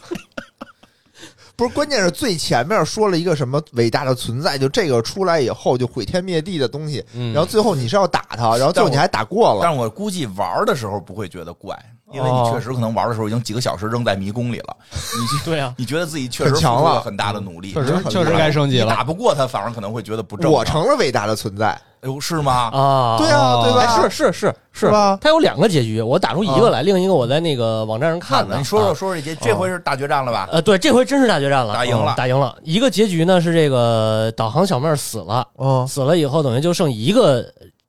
[1.59, 9.61] 不是，关键是最前面说了一个什么伟大的存在，就这个出来以后就毁天灭地的东西，嗯然后最后你是要打他，然后最后你还打过了。
[9.65, 11.77] 但是我估计玩的时候不会觉得怪，
[12.13, 19.05] 因为你哦确实可能玩的时候已经几个小时扔在迷宫里了，你对啊，你觉得自己确实很强了付出了很大的努力，确实确实该升级了打。
[19.05, 20.51] 不过他，反而可能会觉得不正。
[20.51, 21.69] 我成了伟大的存在，
[22.01, 22.71] 哎呦，是吗？
[22.73, 23.81] 啊，对啊，对吧？
[23.81, 28.57] 哎，是是是是吧它有两个结局，我打出一个来，另一个我在那个网站上看的。
[28.57, 30.49] 你说说啊说说这结，这回是大决战了吧？
[30.51, 32.57] 呃，对，这回真是大决战了，打赢了嗯打赢了。
[32.63, 37.45] 一个结局呢是这个导航小妹死了，嗯，死了以后等于就剩一个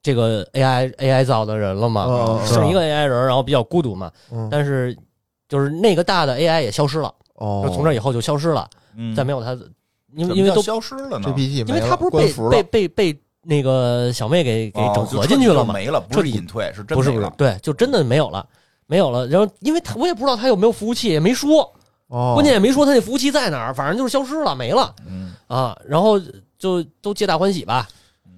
[0.09, 4.11] 这个 AI AI 造的人了嘛，嗯剩一个 AI 人，然后比较孤独嘛。
[4.31, 4.97] 嗯但是
[5.47, 9.51] 就是那个大的 AI 也消失了，哦就从这以后就消失了，嗯再没有他，
[10.15, 15.73] 因为因为都消失了呢？GPT 因，为他不是被被被被那个小妹给给哦整合进去了嘛？
[15.73, 17.29] 就没了，不彻底是隐退，是真不是没了，。
[17.29, 18.43] 不是对，就真的没有了，
[18.87, 19.27] 没有了。
[19.27, 21.61] 然后因为他我也不知道他有没有服务器，也没说，
[22.07, 25.77] 哦，关键也没说他那服务器在哪儿，反正就是消失了，没了嗯，啊。
[25.87, 26.19] 然后
[26.57, 27.87] 就都皆大欢喜吧。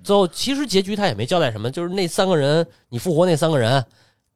[0.03, 3.83] 最后其实结局他也没交代什么，就是那三个人，你复活那三个人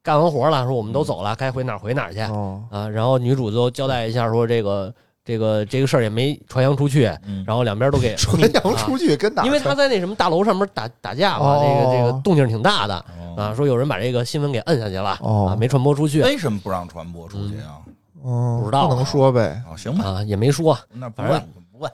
[0.02, 2.88] 干完活了，说我们都走了，该回哪儿回哪儿去哦，啊。
[2.88, 4.94] 然后女主就交代一下说这个
[5.24, 7.44] 这个这个事儿也没传扬出去，嗯。
[7.46, 11.62] 然后两边都给 传扬出去 因为他在那什么大楼上面打打架嘛，哦。
[11.62, 13.34] 这个这个动静挺大的哦。
[13.36, 15.48] 啊，说有人把这个新闻给摁下去了哦。
[15.48, 16.22] 啊，没传播出去。
[16.22, 17.82] 为什么不让传播出去啊？
[18.24, 18.88] 嗯，不知道啊。
[18.88, 21.90] 不能说呗，哦，行吧，啊，也没说，反那不问不问。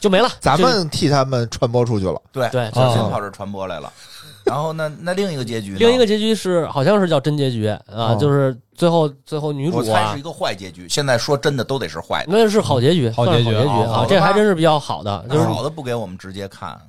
[0.00, 0.28] 就没了。
[0.40, 2.20] 咱们替他们传播出去了。
[2.32, 3.92] 对对就哦先跑这传播来了。
[4.44, 10.88] 然后呢那另一个结局呢，另一个结局是好像是叫真结局啊，哦就是最后最后女主啊我猜是一，个坏结局。
[10.88, 16.80] 现在说真的都得是坏的，那是好结局，好结局好结局哦好，啊这还真是比较好的，就是好的不给我们直接看，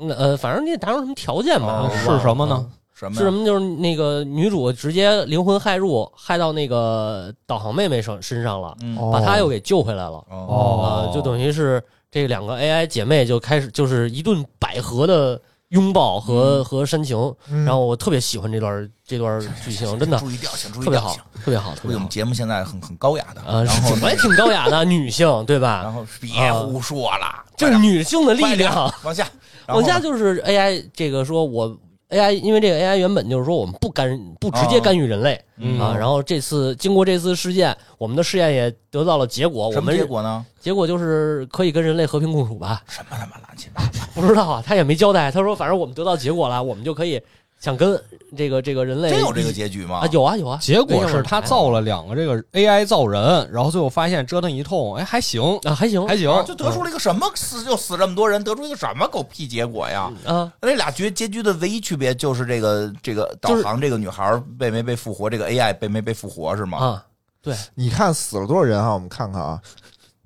[0.00, 1.90] 那呃，反正你得达成什么条件吧哦？
[1.94, 2.66] 是什么呢？
[2.94, 3.44] 什么是什么？
[3.44, 10.24] 就是那个女主直接灵魂害入，害到那个导航妹妹身身上了，嗯哦把她又给救回来了。
[10.30, 11.80] 哦啊，就等于是
[12.14, 15.40] 这两个 AI 姐妹就开始就是一顿百合的
[15.70, 17.18] 拥抱和、和煽情，
[17.50, 22.08] 嗯然后我特别喜欢这段这段剧情，真的注意调性，注意特别好特别好，特别好我们。
[22.08, 25.80] 节目现在很很高雅的，啊，然后我也挺高雅的女性，对吧？
[25.82, 28.94] 然后别胡说了，这是女性的力量。
[29.02, 29.28] 往下，
[29.66, 31.76] 往下就是 AI 这个说我
[32.14, 40.46] AI，因为这个 AI 原本就是说我们不干不直接干预人类、嗯啊，然后这次经过这次事件，我们的试验也得到了结果，我什么们结果呢？
[40.60, 42.82] 结果就是可以跟人类和平共处吧？
[42.88, 44.00] 什么他妈乱七八糟？
[44.14, 45.30] 不知道啊，他也没交代。
[45.30, 47.20] 他说反正我们得到结果了，我们就可以
[47.64, 47.98] 想跟
[48.36, 50.00] 这个这个人类真有这个结局吗？
[50.00, 50.06] 啊？
[50.12, 60.12] 有啊有啊，结果是他造造了两个这个 AI 造人，然后最后发现折腾一通，哎，还行，啊，还行还行，啊就得出了一个什么死就死这么多人，得出一个什么狗屁结果呀？
[60.26, 66.76] 啊，那俩结结局的唯一区别就是这个这个导航这个女孩被没被复活，这个 AI 被没被复活是吗？
[66.76, 67.04] 啊，
[67.40, 68.92] 对，你看死了多少人啊？
[68.92, 69.58] 我们看看啊，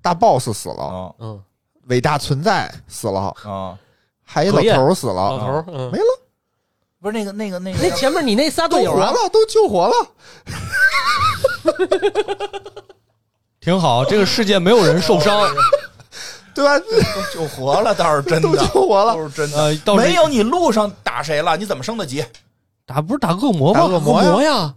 [0.02, 1.40] 大 boss 死了，啊嗯，
[1.86, 3.78] 伟大存在死了，啊！
[4.24, 6.04] 还有老头儿死了，老头儿，嗯没了。
[7.00, 9.94] 不是那个那个那个那前面你那仨队友啊，活了，都救活了，
[13.60, 15.48] 挺好，这个世界没有人受伤。
[16.54, 16.76] 对吧？
[16.80, 16.86] 都
[17.32, 19.58] 救活了，倒是真都的，救活了都是真的。
[19.58, 21.56] 呃，没有你路上打谁了？
[21.56, 22.24] 你怎么升的级？
[22.84, 23.78] 打不是打恶魔吗？
[23.78, 24.74] 打恶魔呀呀，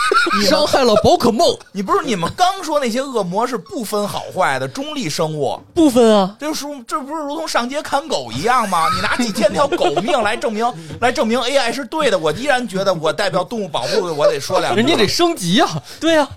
[0.48, 1.56] 伤害了宝可梦。
[1.72, 5.60] 你不是你们刚说那些恶魔是不分好坏的中立生物？
[5.74, 8.86] 不分啊，这是这不是如同上街砍狗一样吗？
[8.94, 10.70] 你拿几千条狗命来证明
[11.00, 14.80] 来证明 AI 是对的，我依然觉得我代表动物保护，我得说两句。
[14.80, 16.28] 人家得升级啊、对呀、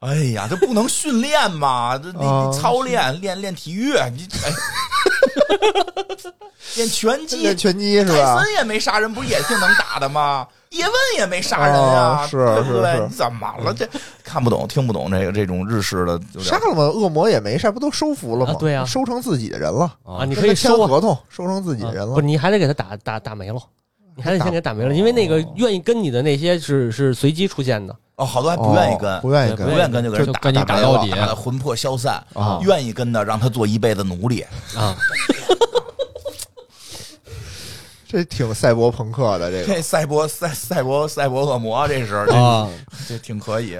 [0.00, 1.98] 哎呀，这不能训练吗？
[2.02, 2.12] 这
[2.52, 4.52] 操练练练体育，你哎，
[6.76, 8.42] 练拳击，练拳击是泰吧？
[8.42, 10.46] 森也没杀人，不是也挺能打的吗？
[10.70, 12.92] 叶问也没杀人啊，哦是对不对？
[12.92, 13.74] 是是你怎么了？
[13.74, 13.88] 这
[14.22, 16.84] 看不懂、听不懂这个这种日式的，杀了吗？
[16.84, 18.52] 恶魔也没杀，不都收服了吗？
[18.52, 22.20] 啊对啊收成自己的人了，啊，你可以签合同，收成自己的人了不，。
[22.20, 23.60] 你还得给他打打打没了，
[24.14, 34.46] 你还得先给他打没了，因为那个愿意跟你的那些是是随机出现的，哦，好多还不愿意跟哦，不愿意跟不愿意跟就给人就跟你打打到底魂魄消散啊愿意跟的让他做一辈子奴隶。
[34.76, 34.96] 啊，
[38.10, 39.72] 这挺赛博朋克的这个。
[39.72, 42.68] 这赛博赛赛博赛博恶魔，这是这啊，
[43.06, 43.78] 这挺可以。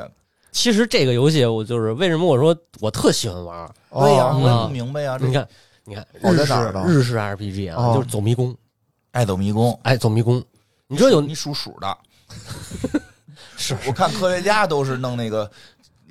[0.53, 4.41] 其实这个游戏我就是为什么我说我特喜欢玩，对呀，哦。
[4.41, 5.18] 我也不明白呀。
[5.20, 5.49] 你看
[5.85, 6.55] 你看好日式
[6.87, 7.95] 日式 RPG 啊，哦。
[7.97, 8.55] 就是走迷宫，
[9.11, 10.41] 爱走迷宫，爱，走迷宫，
[10.87, 11.99] 你知道有你属鼠的，
[13.59, 15.51] 是我看科学家都是弄那个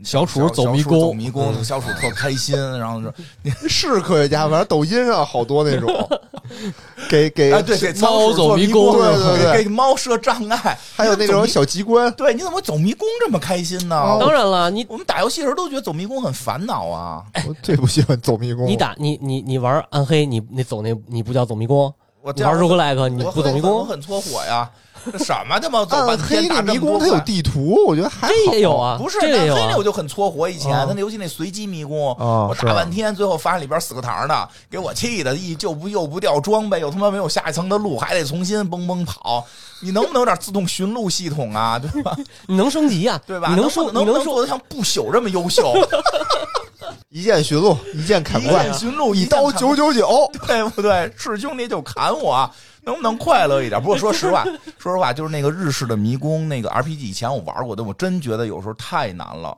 [0.03, 3.13] 小鼠走迷宫，迷宫，小鼠特开心，然后说
[3.69, 5.89] 是科学家，反正抖音上好多那种，
[7.09, 13.95] 给给啊，对，给仓猫走迷宫宫，对对对给给猫设障碍， 还有那种小机关，对，你怎么走迷宫这么开心呢？
[13.95, 17.23] 哦当然了，你我们打游戏的时候都觉得走迷宫很烦恼啊。
[17.47, 18.67] 我最不喜欢走迷宫。
[18.67, 24.69] 你打你你你玩暗黑，你你走那你不叫走迷宫，我玩 roguelike 你不走迷宫，我很搓火呀。
[25.11, 30.49] 这什么他妈走暗半天打黑那迷宫它有地图，我觉得还好这也有啊，不是这个也有啊暗黑那我，就很搓火。
[30.49, 39.45] 以前哦他那游戏那随机迷宫，我打半天，最后发现里边死个堂的，给我气的，一就不又不掉装备，又他妈没有下一层的路，还得重新蹦蹦跑。
[39.81, 41.79] 你能不能有点自动寻路系统啊？
[41.79, 42.15] 对吧？
[42.47, 43.47] 你能升级啊，对吧？
[43.49, 45.73] 你能能不能不说你能说能做的像不朽这么优秀？
[47.09, 50.29] 一键寻路，一键砍一怪键，寻路，一刀九九九。
[50.45, 51.11] 对 不对？
[51.17, 52.49] 是兄弟就砍我，
[52.89, 53.79] 能不能快乐一点？
[53.81, 54.43] 不过说 实话，
[54.77, 59.55] 说实话，就是那个日式的迷宫，那个 RPG 以前我玩过，但我真觉得有时候太难了，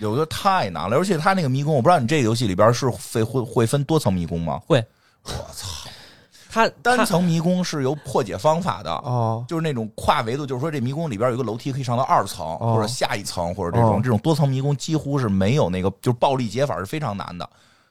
[0.00, 0.96] 有的太难了。
[0.96, 4.60] 而且它那个迷宫，我不知道你这个游戏里边是会会会分多层迷宫吗？
[4.66, 4.84] 会，
[5.24, 5.88] 我操，
[6.50, 8.90] 他他单层迷宫是有破解方法的。
[8.90, 17.48] 哦，就是那种跨维度，就是说这迷宫里边有一个楼梯可以上到二层，哦或者下一层，或者这种、哦这种多层迷宫几乎是没有那个，就是暴力解法是非常难的。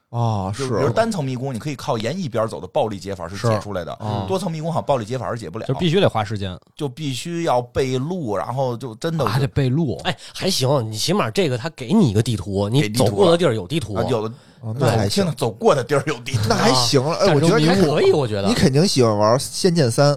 [0.10, 3.48] 哦，就是比如单层迷宫，你可以靠沿一边走的暴力解法是是。
[3.50, 10.00] 解出来的，哦多层迷宫好像暴力解法是解不了，就必须得花时间，就必须要背路，然后就真的还得背路。
[10.04, 13.96] 哎还行，你起码这个他给你一个地图，你走过的地儿有地图。
[13.96, 15.26] 啊，有的哦那还行。
[15.26, 17.16] 对走过的地儿有地图，那还行了。
[17.18, 18.48] 哎，我觉得你还可以，我觉得。
[18.48, 20.14] 你肯定喜欢玩《仙剑三》，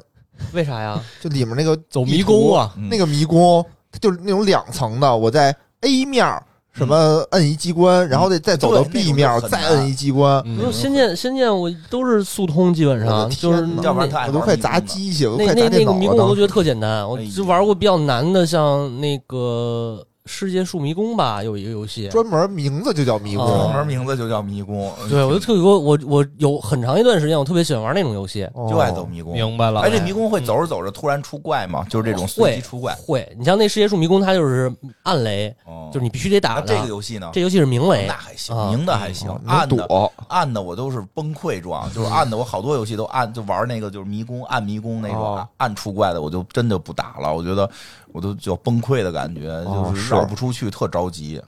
[0.53, 1.03] 为啥呀？
[1.21, 6.45] 就里面那个走迷宫啊，嗯那个迷宫，它就是那种两层的，我在 A 面儿
[6.79, 6.97] 什么
[7.33, 16.07] 摁一机关，然后得再走到 B 面再摁一机关，你说嗯，仙剑仙剑我都是速通，基本上就是我都快砸机器，我都那快砸那那个迷。
[16.07, 22.07] 宫我都觉得特简单，我就玩过比较难的，像那个世界树迷宫吧，有一个游戏。
[22.09, 28.47] 专门名字就叫迷哦宫专门名字就叫迷宫，对，我就特别我我我有很长一段时间，我特别喜欢玩那种游戏。
[28.53, 29.33] 哦就爱走迷宫。
[29.33, 29.91] 明白了哎，。
[29.91, 31.87] 这迷宫会走着走着突然出怪吗？
[31.89, 32.95] 就是这种随机出怪。
[32.95, 34.71] 会，你像那世界树迷宫，它就是
[35.03, 36.61] 暗雷，哦就是你必须得打那。
[36.61, 37.31] 这个游戏呢？
[37.33, 47.33] 这游戏是明雷那，还行，啊明的还行哦，暗的暗的我都是崩溃状，就是暗的我好多游戏都暗，就玩那个就是迷宫暗迷宫那种哦暗出怪的，我就真的不打了。
[47.33, 47.69] 我觉得
[48.13, 51.41] 我都就崩溃的感觉，哦就是绕不出去，特着急。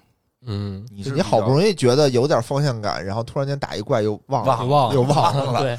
[0.47, 5.61] 嗯，你是你好不容易易觉得有点方向感，然后突然间打一怪又忘了，忘忘了又忘了。
[5.63, 5.79] 对。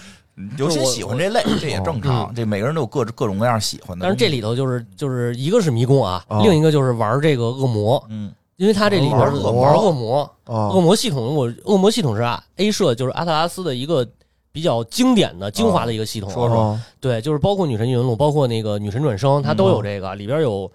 [0.58, 2.34] 尤其喜欢这类，这也正常。
[2.34, 4.04] 这每个人都有各各种各样喜欢的。
[4.04, 14.08] 但是这里头就是就是一个是迷宫啊，哦另一个就是玩这个恶魔，嗯，因为它这里边玩恶魔恶魔，恶哦，魔系统我恶魔系统是啊 A 社就是阿特拉斯的一个
[14.52, 16.30] 比较经典的精华的一个系统。
[16.30, 20.72] 说说哦对，就是包括女神异闻录，包括那个女神转生，它都有这个，里边有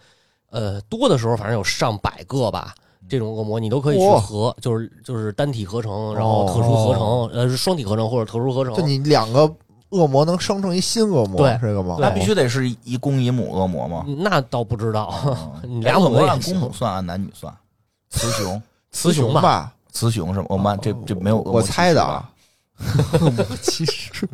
[0.50, 2.74] 呃多的时候反正有上百个吧。
[3.08, 8.74] 这种恶魔你都可以去哇合，就是就是单体合成，然后特殊合成，呃是双体合成或者特殊合成。
[8.74, 9.48] 就你两个
[9.90, 11.98] 恶魔能生成一新恶魔，对这个吗？
[12.00, 14.04] 那必须得是一公一母恶魔吗？
[14.18, 15.14] 那倒不知道，
[15.62, 17.54] 你 俩恶魔按公母算，按男女算。
[18.10, 18.60] 雌雄，
[18.90, 20.46] 雌雄吧，雌雄是吗？
[20.48, 22.28] 我们这这没有恶魔我猜的啊。
[23.20, 24.28] 恶魔骑士，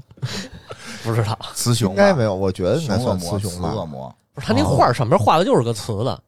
[1.02, 3.72] 不知道，雌雄应该没有，我觉得应该算雄，雌雌雄吧。
[3.74, 4.14] 恶魔。
[4.34, 6.18] 不是他那画儿上边画的就是个雌的，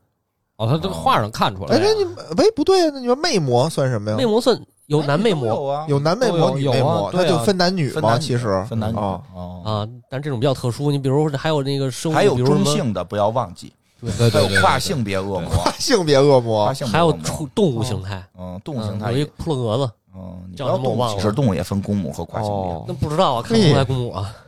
[0.57, 2.05] 哦，他这个画上看出来哎，你
[2.37, 2.91] 喂不对啊？
[2.93, 4.17] 那你说魅魔算什么呀？
[4.17, 4.27] 魅？
[4.27, 7.95] 魔算有男魅哎魔有啊，有男魅魔、有魅魔，那啊就分男女嘛。
[7.95, 8.65] 分男女其实。
[8.69, 8.97] 分男女。
[8.99, 9.63] 啊，哦。
[9.65, 10.91] 啊，但这种比较特殊。
[10.91, 16.71] 你比如还有那个生物，还有中性的，不要忘记，对对对对，还有跨性别恶魔，跨性别恶魔。
[16.93, 22.57] 还有出动物形态，嗯，动物形态有一扑棱蛾子，嗯，你不叫要动物，也分公母和跨性别。
[22.57, 24.35] 哦那不知道啊，看不出来公母啊。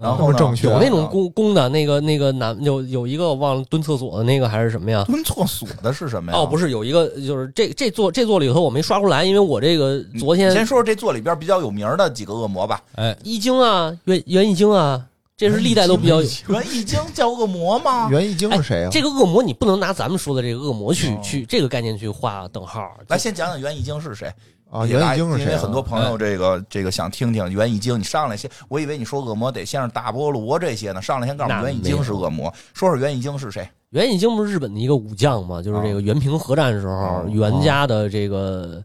[0.00, 5.04] 然后有那种公公的那个那个男有有一个我忘了蹲厕所的那个还是什么呀？
[5.06, 6.38] 蹲厕所的是什么呀？
[6.38, 12.80] 哦，不是，有一个就是这这座这座里头我没刷出来，因为我这个昨天先说说这座里边比较有名的几个恶魔吧。
[12.94, 15.04] 哎，易经啊，元元易经啊，
[15.36, 16.28] 这是历代都比较有。
[16.48, 18.08] 元易经叫恶魔吗？
[18.08, 18.88] 元易经是谁啊？
[18.90, 22.90] 这个恶魔你不能拿咱们说的这个恶魔去、哦去这个概念去画等号。
[23.08, 24.32] 来，先讲讲元易经是谁
[24.70, 25.48] 啊，元易经是谁啊？
[25.48, 33.68] 因为很多朋友这个这个想听听元易经，你上来先，我以为你说恶魔得先是大菠萝这些呢，上来先告诉我们那元易经是恶魔，说说元易经是谁？
[33.90, 38.80] 元易经不是日本的一个武将嘛，就是这个元平合战时候，哦袁家的这个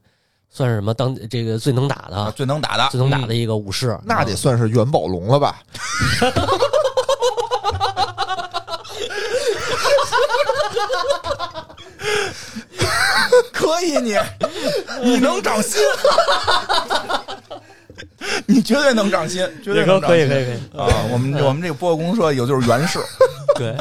[0.49, 3.95] 算是什么当这个最能打的、啊，最能打的最能打的一个武士。
[4.03, 5.61] 那得算是元宝龙了吧？
[13.51, 14.17] 可以你，
[15.03, 15.81] 你能长心，
[18.45, 20.09] 你绝对能涨薪，绝对能长心。
[20.09, 20.87] 可以可以可以，啊！
[21.11, 22.99] 我们我们这个播客公社有就是袁氏，
[23.55, 23.75] 对，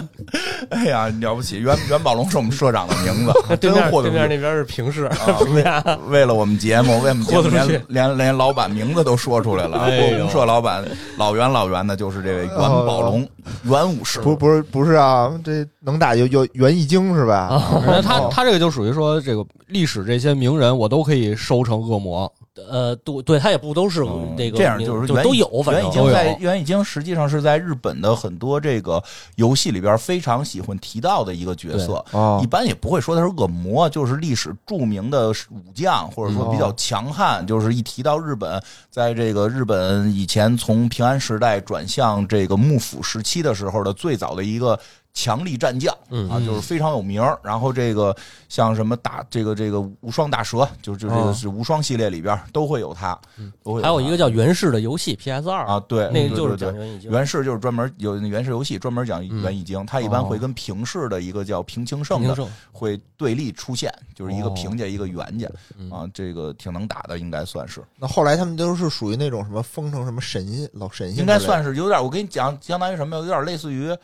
[0.71, 1.59] 哎呀，了不起！
[1.59, 3.73] 袁袁宝龙是我们社长的名字， 对真。
[3.75, 5.83] 面对面那边是平氏，啊平家。
[6.09, 9.79] 为了我们节目，为我们节目连连连老板名字都说出来了。
[9.79, 10.85] 播客公社老板
[11.17, 13.27] 老袁老袁的，就是这位袁宝龙，
[13.63, 14.21] 袁武士。
[14.21, 17.49] 不，不是，不是啊，这能打就就袁易经是吧？
[17.87, 22.31] 那他他这个就属于说，这个历史这些名人，我都可以收成恶魔。
[22.69, 29.03] 呃，对对，他也不都是嗯那个这样就是就都有，反正袁已经都有在袁已经实际上是在日本的很多这个
[29.35, 32.05] 游戏里边非常喜欢提到的一个角色。
[32.13, 37.45] 哦一般也不会说他是恶魔，就是历史著名的武将，或者说比较强悍。
[37.47, 44.79] 就是一提到日本，在这个日本以前从平安时代转向这个幕府时期的时候的最早的一个。
[45.15, 46.29] 强力战将嗯。
[46.29, 47.39] 啊，就是非常有名儿。
[47.43, 48.15] 然后这个
[48.49, 51.33] 像什么大这个这个无双大蛇，就就这个哦。
[51.33, 53.19] 是无双系列里边都会有他，
[53.63, 55.65] 都会还有一个叫源氏的游戏 PS 二。
[55.67, 57.11] 啊，，对，那个就是讲元易经。
[57.11, 60.25] 原氏就是专门有那原氏游戏专门讲元易经，它一般哦。
[60.25, 64.51] 会跟平氏的一个叫平清盛的清盛会对立出现，就是一个哦。
[64.51, 65.49] 平家一个袁家
[65.79, 65.91] 嗯。
[65.91, 73.95] 啊，这个挺能打的，应该算是，那后来他们都是属于那种什么封成什么神老神仙应该算是有点，我跟你讲，相当于什么，有点类似于。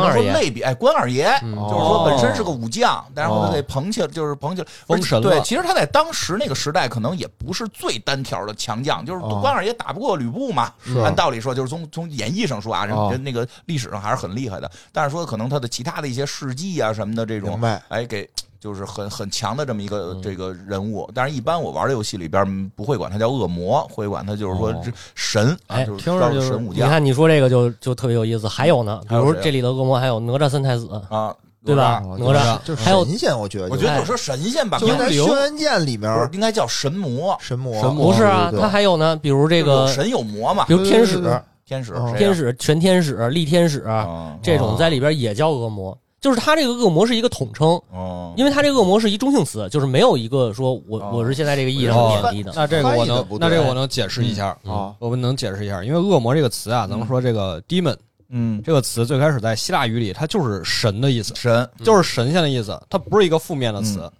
[0.00, 1.54] 关二爷类比，哎，关二爷，嗯。
[1.54, 9.38] 就是说本身是个武将，但是后来给捧起来，就是捧起来，封神了对，其实他在当时那个时代，可能也不是最单挑的强将，就是哦。
[9.40, 10.72] 关二爷打不过吕布嘛。
[10.84, 10.98] 是。
[11.00, 13.16] 按道理说，就是从从演义上说啊，人哦。
[13.22, 14.70] 那个历史上还是很厉害的。
[14.92, 18.28] 但是说可能他的其他的一些事迹啊什么的这种哎，给
[18.62, 20.22] 就是很很强的这么一个嗯。
[20.22, 21.10] 这个人物。
[21.12, 24.72] 但是一般我玩的游戏里边嗯不会管他叫恶魔，会管他就是说
[25.14, 31.34] 神啊，哎就是听着就是神武将你看你说这个就就特别有意思，还有呢，比如这里的恶魔还有哪吒三太子，啊，
[31.64, 32.00] 对吧？
[32.04, 41.20] 哦哪吒就是还有神仙，我觉得我觉得就说神仙吧，就跟咱不是《轩辕剑》里面应该叫神魔，神魔，神魔不是啊，他还有呢，比如这有个，神有魔嘛比，如天使
[41.64, 52.52] 天使天使、全天使、力天使啊这种在里边也叫恶魔，就是他这个恶魔是一个统称，哦，因为他这个恶魔是一中性词，就是没有一个说我哦我是现在这个意义上哦贬低的。
[52.54, 54.56] 那这个我能那这个我能解释一下。
[54.64, 57.96] 啊，我们能解释一下，因为恶魔这个词啊，咱们说这个 demon
[58.30, 64.00] 嗯，这个词最开始在希腊语里，它就是神的意思，神就是神仙的意思，它不是一个负面的词。
[64.00, 64.12] 嗯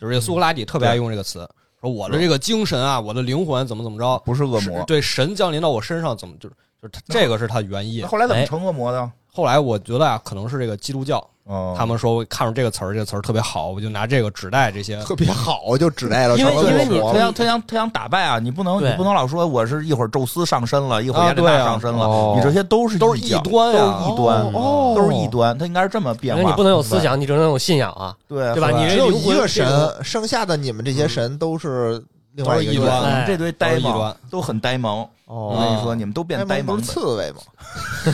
[0.00, 1.46] 就是这苏格拉底特别爱用这个词，
[1.78, 8.02] 说我的这个精神啊，我的灵魂怎么怎么着，不是恶魔，对神降临到我身上，怎么就是就是它这个是它原意。
[8.04, 9.12] 后来怎么哎成恶魔的？
[9.30, 15.02] 后来我觉得啊，可能是这个基督教，哦他们说我看着这个词儿，这个词儿特别好，我就拿这个指代这些。
[15.02, 18.38] 特别好，就指代了因为因为你他想他想他想打败啊！
[18.38, 26.40] 你不能你不能老说我是一会儿宙斯上身了，一会儿啊雅典娜对啊上身了，哦你这些都是都是异端呀都是异端，哦都是异端，他应该是这么变化。
[26.40, 28.14] 因为你不能有思想，你只能有信仰啊。
[28.28, 29.66] 对对吧你只有一个神，
[30.02, 32.00] 剩下的你们这些神都是
[32.34, 35.04] 另外一端这堆呆萌都很呆萌。
[35.32, 37.38] 我哦，跟你说，你们都变呆萌刺猬吗？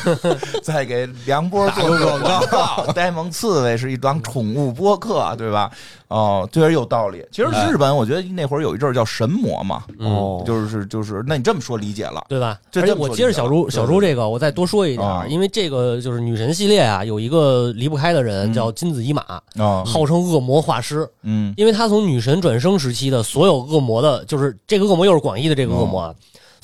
[0.62, 2.92] 再给梁波做个广告。
[2.92, 5.70] 呆萌刺猬是一档宠物播客，对吧？
[6.08, 7.24] 哦，确实有道理。
[7.32, 7.70] 其实哎。
[7.70, 10.42] 日本，我觉得那会儿有一阵儿叫神魔嘛，哦。
[10.46, 12.22] 就是就是，那你这么说理解了。
[12.28, 12.58] 对吧？
[12.70, 18.52] 这而且我接着小猪小猪这个，我再多说一点因为这个就是女神系列啊，有一个离不开的人嗯。
[18.52, 21.54] 叫金子一马，啊，号称恶魔画师，嗯。
[21.56, 26.14] 因为他从女神转生时期的所有恶魔的，就是这个恶魔又是广义的这个恶魔啊，哦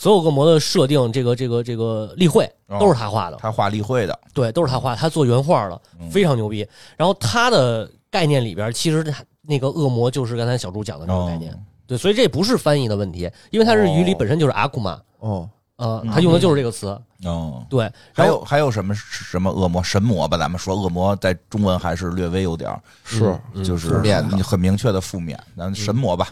[0.02, 6.66] 所有恶魔的设定，这个这个这个例会哦都是他画的，他画例会的，对，都是他画，他做原画的，嗯非常牛逼。
[6.96, 17.64] 然后他的概念里边，其实他那个恶魔就是刚才小猪讲的那个概念，哦对，所以这不是翻译的问题，因为他是语里本身就是阿库玛，哦，呃，他用的就是这个词，哦。
[17.70, 17.88] 对。
[18.12, 20.36] 还有还有什么什么恶魔神魔吧？
[20.36, 22.68] 咱们说恶魔在中文还是略微有点
[23.04, 25.40] 是嗯就是负面的很明确的负面。
[25.56, 26.30] 咱神魔吧，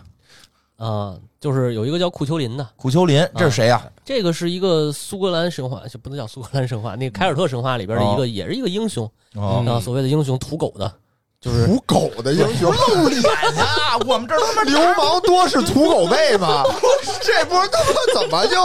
[0.81, 3.83] 啊、就是有一个叫库丘林的，库丘林，这是谁呀？
[4.03, 9.05] 这个是一个苏格兰神话，就不能叫苏格兰神话，那个凯尔特神话里边的一个，也是一个英雄
[9.35, 10.91] 哦啊、所谓的英雄土狗的，
[11.39, 13.99] 就是土狗的英雄，露 脸呀！
[14.07, 16.65] 我们这儿他妈流氓多是土狗辈吗？
[17.21, 18.57] 这不是他妈怎么就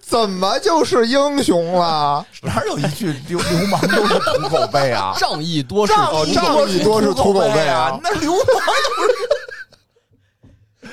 [0.00, 2.24] 怎么就是英雄了？
[2.42, 5.12] 哪有一句流流氓都是土狗辈啊？
[5.18, 8.00] 仗义多是仗义仗义多是土狗辈啊啊！
[8.00, 8.44] 那流氓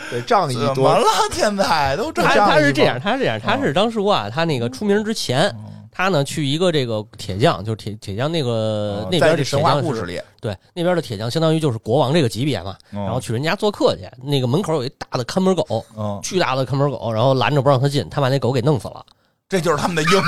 [0.09, 1.05] 对，仗义怎么多了？
[1.31, 5.55] 现在都这他仗义吗他是这样，他是这样，他是当初啊，他那个出名之前，
[5.91, 19.05] 他呢去一个这个铁匠，就是铁铁匠那个那边的神话故事里，对那边的铁匠相当于就是国王这个级别嘛，然然后去人家做客去，那个门口有一大的看门狗，嗯，巨大的看门狗，然后拦着不让他进，他把那狗给弄死了。
[19.49, 20.23] 这就是他们的英雄。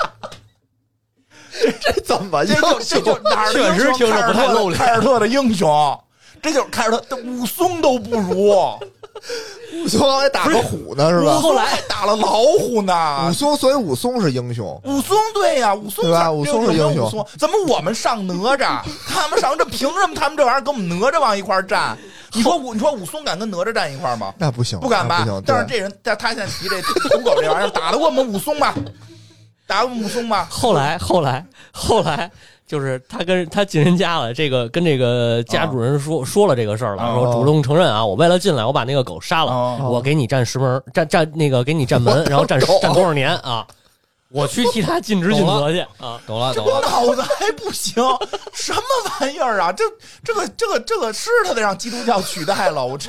[1.80, 6.00] 这怎么英雄确实听着不太露脸凯尔特的英雄，
[6.42, 8.50] 这就是开始他，武松都不如，
[9.74, 11.34] 武松还打个虎呢是吧？
[11.34, 13.32] 后来打了老虎呢武。
[13.32, 14.80] 松，所以武松是英雄。
[14.84, 21.96] 武松对呀、武松咋对吧武松是英雄怎么我们上哪吒，他们上这凭什么他们这玩意儿跟我们哪吒往一块儿站？
[22.32, 24.32] 你说武你说武松敢跟哪吒站一块儿吗？
[24.38, 28.74] 那不行，不敢吧但是这人，但他现在提这土狗这玩意儿，打得过我们武松吗？
[29.66, 30.46] 打得过武松吗？
[30.50, 32.30] 后来后来后来。
[32.68, 43.66] 就是他跟他进人家了，这个跟这个家主人说、说了这个事儿了，哦说主动承认啊，我为了进来，我把那个狗杀了，哦我给你占石门，占占那个给你占门，然后占占多少年啊？
[44.30, 46.20] 我去替他尽职尽责去啊！
[46.26, 47.94] 懂了懂我了，脑子还不行，
[48.52, 48.82] 什么
[49.22, 49.72] 玩意儿啊？
[49.72, 49.82] 这
[50.22, 52.84] 这个这个这个是他得让基督教取代了。
[52.84, 53.08] 我这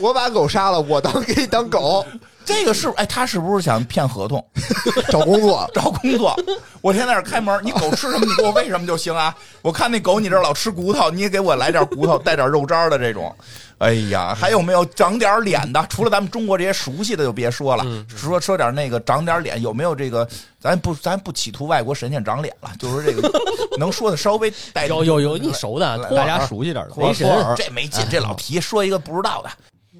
[0.00, 2.02] 我把狗杀了，我当给你当狗
[2.46, 4.42] 这个是哎，他是不是想骗合同
[5.10, 5.68] 找工作。
[5.74, 6.34] 找工作？
[6.80, 9.34] 我天天在这开门，你狗吃什么你给我喂什么就行啊。
[9.60, 13.34] 我看那狗你这老吃骨头，你也给我来点骨头，带点肉渣的这种。
[13.78, 15.84] 哎呀，还有没有长点脸的？
[15.90, 20.26] 除了咱们中国这些熟悉的就别说了，说说点那个长点脸，有没有这个？
[20.60, 23.28] 咱不咱不企图外国神仙长脸了，就是这个
[23.78, 29.50] 能说的稍微带有有有你熟的，大家熟悉点的，没神这没劲，这老提说一个不知道的。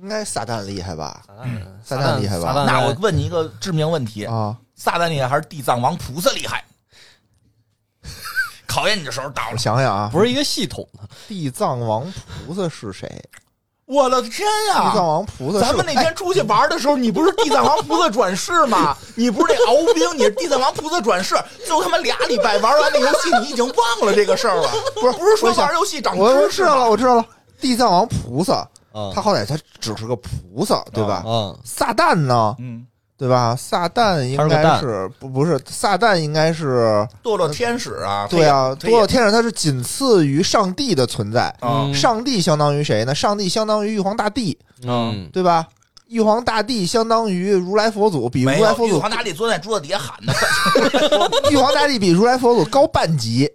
[0.03, 1.23] 应该撒旦厉害吧？
[1.43, 2.53] 嗯撒旦厉害吧？
[2.53, 6.65] 撒旦那我问你一个致命问题：啊，撒旦厉害还是地藏王菩萨厉害？
[8.67, 9.59] 考验你的时候到我了。
[9.59, 12.13] 想想啊，不是一个系统的，地藏王
[12.47, 13.09] 菩萨是谁？
[13.87, 14.41] 我的天
[14.75, 15.07] 呀地藏！
[15.07, 18.97] 王菩萨是，咱们那天出去玩的时候，你不是地藏王菩萨转世吗？
[19.15, 21.37] 你不是那敖兵，你是地藏王菩萨转世。
[21.65, 24.69] 就他妈俩礼拜玩完那游戏，你已经忘了这个事儿了。
[24.97, 27.25] 不是不是说我想玩游戏长我我知识知道了，我知道了，
[27.61, 29.13] 地藏王菩萨，嗯。
[29.15, 31.23] 他好歹他只是个菩萨，对吧？
[31.27, 32.87] 嗯，撒旦呢，嗯，
[33.19, 33.55] 对吧？
[33.55, 41.49] 撒旦应该是不不是撒旦应该是堕落天使啊，对啊，堕落天使他是仅次于上帝的存在。
[41.61, 41.95] 啊嗯。
[41.95, 43.15] 上帝相当于谁呢？
[43.15, 45.67] 上帝相当于玉皇大帝，嗯，对吧？
[46.09, 50.33] 玉皇大帝相当于如来佛祖，比如来佛祖玉皇大帝坐在桌子底下喊的，
[51.51, 53.51] 玉皇大帝比如来佛祖高半级，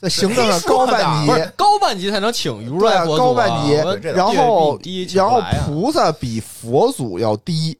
[0.00, 3.72] 在行政上高半级不，是高半级才能请如来佛祖啊高半级，
[4.10, 4.78] 然后
[5.14, 7.76] 然后菩萨比佛祖要低，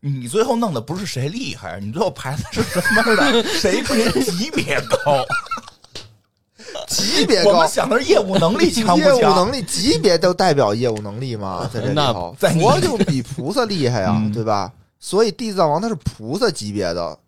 [0.00, 3.42] 你最后弄的不是谁厉害，你最后排的是什么的？
[3.44, 5.24] 谁比级别高？
[6.86, 9.20] 级别高我们，想的是业务能力强不 业务？
[9.20, 14.72] 能力级别都代表业务能力嘛，在这里那头，佛就比菩萨厉害啊嗯，对吧？
[15.00, 17.18] 所以地藏王他是菩萨级别的，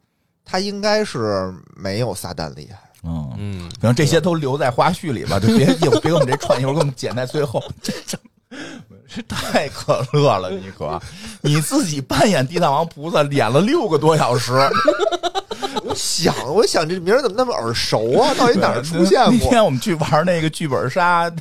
[0.44, 2.78] 他应该是没有撒旦厉害。
[3.04, 7.62] 嗯，嗯，然后这些都留在花絮里吧， 就别一会儿别给我们这串，一会儿给我们剪在最后。
[7.82, 8.16] 这这
[9.08, 11.00] 这太可乐了，你可
[11.40, 14.52] 你自己扮演地藏王菩萨演了六个多小时，
[15.84, 18.32] 我想，我想这名儿怎么那么耳熟啊？
[18.38, 19.48] 到底哪儿出现过那过？
[19.50, 21.36] 天我们去玩那个剧本杀，就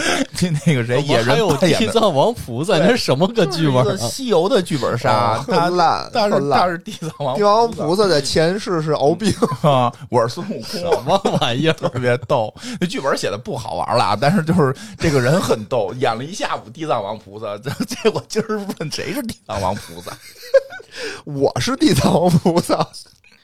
[0.66, 6.60] 那个谁野人演地藏王菩萨，那是什么个剧本西游的剧本杀，烂，但是很烂。
[6.60, 9.32] 他是地藏王地藏王菩萨在前世是敖丙，
[9.62, 11.72] 啊，我是孙悟空，什么玩意儿？
[11.74, 12.52] 特别逗。
[12.80, 20.10] 那剧本写的不好玩了啊，但是就是这个人很逗，演了一下午地藏王菩萨，这结果今儿问谁是地藏王菩萨？
[21.24, 22.86] 我是地藏王菩萨。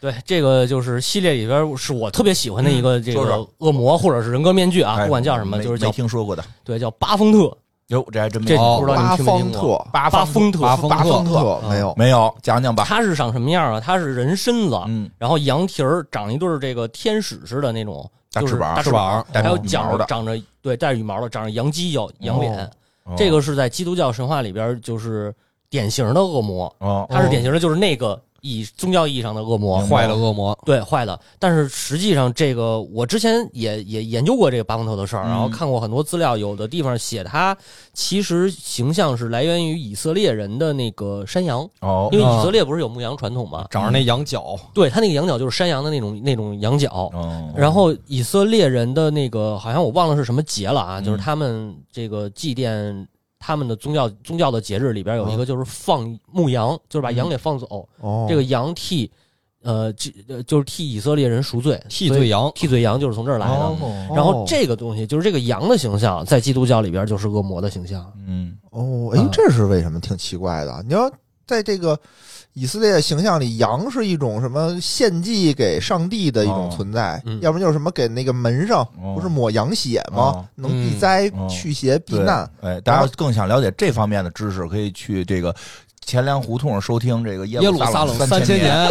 [0.01, 6.45] 对，这个就是系列里边是我特别喜欢的一个这个恶魔或者是人格面具啊，哎不管叫什么，没就是叫没听说过的。
[6.65, 7.57] 对叫巴丰特，
[7.89, 9.79] 哟，这还真没这有不知道你八方听没听过？
[9.79, 12.85] 特，八八风特，巴风八方特特没有，没有，讲讲吧。
[12.85, 13.81] 他是长什么样啊？
[13.81, 22.59] 他是人身子，嗯，然后羊蹄儿长一对儿这个天使似的那种，就是大翅膀大翅膀，带还有羽毛的长着长着对带着羽毛的，长着羊犄角、羊脸。
[22.59, 25.33] 哦这个是在基督教神话里边就是
[25.71, 31.19] 典型的恶魔，哦，它是典型的就是那个以宗教意义上的恶魔，坏的恶魔，对坏的。
[31.39, 35.31] 但是实际上，这个我之前也也研究过这个巴丰特的事儿，嗯。
[35.31, 37.57] 然后看过很多资料，有的地方写他
[37.93, 42.09] 其实形象是来源于以色列人的那个山羊，哦。
[42.13, 43.67] 因为以色列不是有牧羊传统吗？
[43.71, 47.11] 长着那羊角，对他那个羊角就是山羊的那种那种羊角。
[47.13, 51.05] 哦，然后以色列人的那个好像我忘了是什么节了啊，嗯。
[51.05, 53.07] 就是他们这个祭奠
[53.39, 59.11] 他们的宗教宗教的节日里边有一个就是放牧羊，就是把羊给放走，哦，这个羊替
[59.63, 63.55] 呃这呃就是替以色列人赎罪，替罪羊，替罪羊就是从这儿来的。
[63.55, 68.13] 哦，然后这个东西就是这个羊的形象，在基督教里边就是恶魔的形象。
[68.27, 70.01] 嗯，哦，哎啊，这是为什么？
[70.01, 70.85] 挺奇怪的。
[70.87, 71.11] 你要
[71.47, 71.99] 在这个
[72.59, 80.45] 以色列形象里，羊是一种什么献祭给上帝的一种哦存在，嗯要不然就是什么给那个门上哦不是抹羊血吗哦？
[80.55, 82.51] 能避灾嗯、驱邪、避难。。
[82.63, 85.55] 哎，大家更想了解这方面的知识，可以去这个
[86.07, 88.75] 钱粮胡同收听这个耶耶路撒冷三三千年。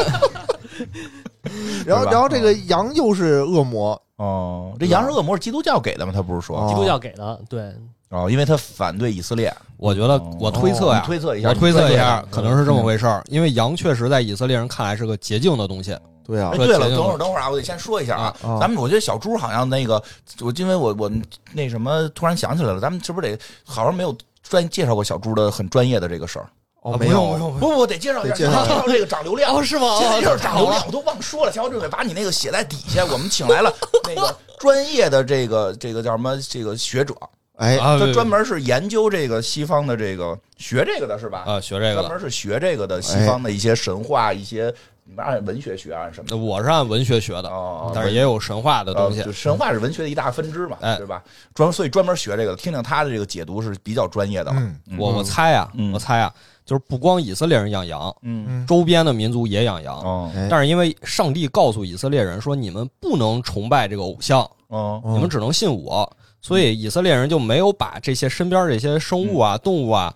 [1.88, 6.12] 然后，然后这个羊又是恶魔，哦，这羊是恶魔是基督教给的吗？
[6.16, 7.74] 他不是说哦基督教给的，对，
[8.10, 9.54] 哦，因为他反对以色列。
[9.78, 20.02] 我觉得我推测呀你，推测一下，我推测一下，可能是这么嗯回事儿，因为羊确实在以色列人看来是个洁净的东西，对啊哎，，对了，等会儿等会儿啊，我得先说一下啊，啊咱们我觉得小猪好像那个，
[20.40, 21.12] 我因为我我
[21.52, 26.48] 那什么突然想起来了，咱们是不是得好像没有专介绍过小猪的很专业的这个事儿？
[26.86, 29.52] 哦，啊没有，不用不不，得介绍一下，介绍介绍 这个涨流量。
[29.52, 31.52] 哦是吗介绍就是涨流量，我都忘说了。
[31.52, 33.74] 小准备把你那个写在底下，我们请来了
[34.07, 37.16] 那个专业的这个这个叫什么这个学者，
[37.56, 41.44] 哎，他专门是研究这个西方的这个学这个的是吧？
[41.48, 42.02] 啊学这个的。
[42.03, 44.72] 专门是学这个的西方的一些神话，一些
[45.06, 46.38] 你们按文学学啊什么的。
[46.38, 49.24] 我是按文学学的，哦，但是也有神话的东西。
[49.32, 51.24] 神话是文学的一大分支嘛，哎对吧？
[51.56, 54.57] 专所以专门学这个，听听他的这个解读是比较专业的了。
[54.60, 56.32] 嗯嗯我我猜啊嗯，我猜呀，
[56.66, 58.46] 就是不光以色列人养羊，嗯。
[58.48, 60.32] 嗯，周边的民族也养羊。
[60.50, 65.02] 但是因为上帝告诉以色列人说，你们不能崇拜这个偶像，哦。
[65.06, 66.12] 嗯你们只能信我，
[66.42, 70.14] 所以以色列人就没有把这些身边这些生物啊、动物啊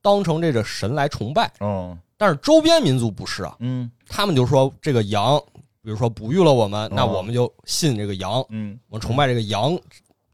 [0.00, 1.50] 当成这个神来崇拜。
[1.60, 3.90] 嗯但是周边民族不是啊，嗯。
[4.08, 5.40] 他们就说这个羊，
[5.82, 9.78] 比如说哺育了我们，那哦我们就信这个羊，嗯，我们崇拜这个羊，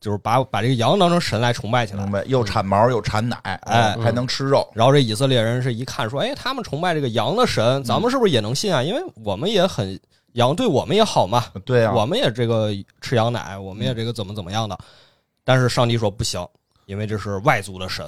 [0.07, 2.13] 就是把把这个羊当成神来崇拜起来明。
[2.13, 2.23] 白。
[2.27, 4.65] 又产毛又产奶，哎还能吃肉。
[4.73, 8.81] 然后这以色列人是一看说，哎，他们崇拜这个羊的神，咱们是不是也能信啊？
[8.81, 9.99] 因为我们也很
[10.35, 12.71] 羊对我们也好嘛，对啊，我们也这个
[13.01, 14.79] 吃羊奶，我们也这个怎么怎么样的。
[15.43, 16.47] 但是上帝说不行，
[16.85, 18.07] 因为这是外族的神，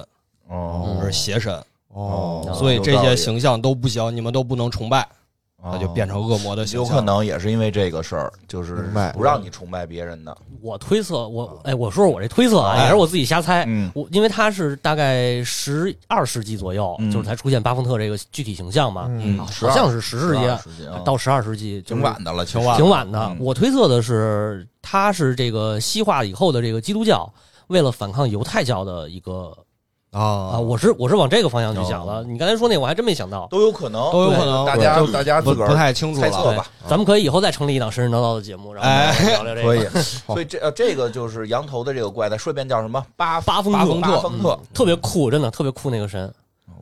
[0.48, 5.04] 哦这是邪神，哦，所以这些形象都不行，你们都不能崇拜，
[5.62, 6.86] 哦那就变成恶魔的形象。
[6.86, 10.36] 有可能也是因为这个事儿，就是明白不让你崇拜别人的。
[10.62, 13.64] 我推测，我哎，我说说我这推测啊，哎也是我自己瞎猜。
[13.66, 23.36] 嗯我因为他是大概十二世纪左右，嗯就是才出现巴丰特这个具体形象嘛，嗯啊好像是十世纪12世纪啊到十二世纪，就是挺晚的了，挺晚挺晚的嗯。
[23.40, 27.28] 我推测的是，他是这个西化以后的这个基督教，
[27.66, 29.52] 为了反抗犹太教的一个
[30.10, 30.20] 啊，
[30.54, 32.24] 啊我是我是往这个方向去想了。
[32.24, 33.46] 你刚才说那，我还真没想到。
[33.50, 36.30] 都有可能，都有可能大家大家不不自个儿太清楚了。
[36.30, 39.68] 猜测吧，咱们可以以后再成立一档神神叨叨的节目，然后哎聊聊这个。
[39.68, 40.02] 可以。
[40.26, 44.58] 所以这呃这个就是羊头的这个怪，再说一遍叫什么巴巴风特巴丰特巴丰特。
[44.72, 46.32] 特别酷，真的特别酷那个神。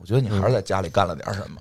[0.07, 1.59] 我觉得你还是在家里干了点什么，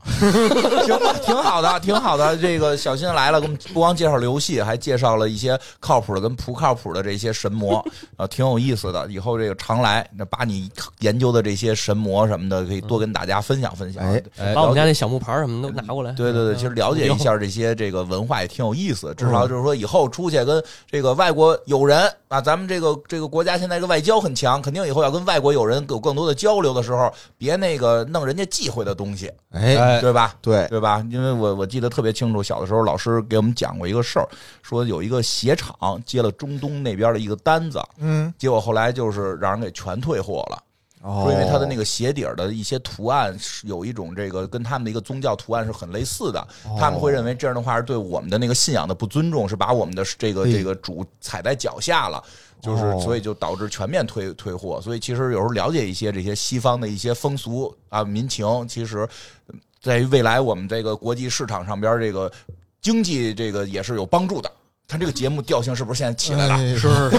[0.84, 2.36] 行吧，挺好的，挺好的。
[2.36, 7.84] 这个小新来了，给我们不光介绍了游戏，还介绍了一些靠谱的跟不靠谱的这些神魔，
[8.16, 9.04] 啊，挺有意思的。
[9.10, 10.70] 以后这个常来，那把你
[11.00, 14.00] 研究的这些神魔什么的，可以多跟大家分享分享。
[14.04, 16.12] 哎哎把我们家那小木牌什么都拿过来。
[16.12, 30.34] 对对对，其实了解一下这些这个文化也挺有意思，至少就是说以后出去跟这个外国友人啊，咱们这个这个国家现在这个外交很强，肯定以后要跟外国友人有更多的交流的时候，别那个弄人家忌讳的东西，哎，哎，对吧？
[30.42, 31.04] 对，对吧？
[31.10, 34.28] 因为我我记得特别清楚，小的时候老师给我们讲过一个事儿，
[34.62, 40.62] 说有一个鞋厂接了中东那边的一个单子，嗯，结果后来就是让人给全退货了。
[41.02, 52.20] 哦说因为他的那个鞋底儿的一些图案是有一种这个跟他们的一个宗教图案是很类似的，哦他们会认为这样的话是对我们的那个信仰的不尊重，是把我们的这个这个主踩在脚下了。
[52.66, 54.80] 就是哦，所以就导致全面退退货。
[54.82, 59.08] 所以其实有时候了解一些这些西方的一些风俗啊民情，其实
[59.80, 62.30] 在于未来我们这个国际市场上边这个
[62.82, 64.50] 经济这个也是有帮助的。
[64.88, 66.54] 看这个节目调性是不是现在起来了？
[66.54, 67.18] 哎是是是，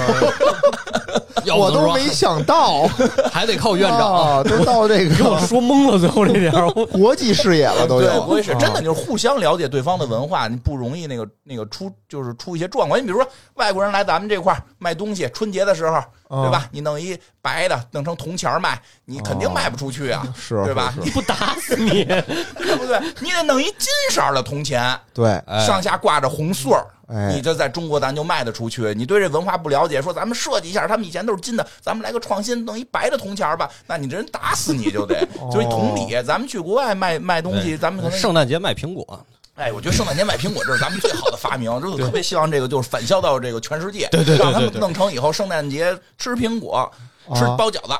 [1.57, 2.87] 我都没想到，
[3.31, 4.13] 还得靠院长。
[4.13, 8.21] 啊，都到这 给我个说懵了，最后这点儿，我国际视野了，都对，有。
[8.23, 12.99] 不会是啊真的，就是互相了解对方的文化，你不容易那个那个出就是出一些状况。
[12.99, 16.67] 你比如说外国人来咱们这块儿卖东西，春节的时候，嗯对吧？
[16.71, 20.93] 你弄一白的弄成铜钱卖，你肯定卖不出去啊， 是对吧？
[21.01, 22.03] 你不打死你！
[22.57, 22.99] 对不对？
[23.21, 26.85] 你得弄一金色的铜钱，对，哎上下挂着红穗儿。
[27.07, 28.93] 哎你这在中国咱就卖得出去。
[28.93, 35.25] 你对这文化不了解，说咱们设计一下，他们以前都是金的，咱们来个创新，弄一白的铜钱吧，那你这人打死你就得。
[35.49, 39.25] 就是一同理，咱们去国外卖卖东西，咱们圣诞节卖苹果，
[39.57, 46.89] 哎，我觉得圣诞节买苹果这是咱们最好的发明，就是特别希望这个就是反销到这个全世界，对对对让他们弄成以后圣诞节吃苹果。
[47.35, 47.93] 吃啊包饺子，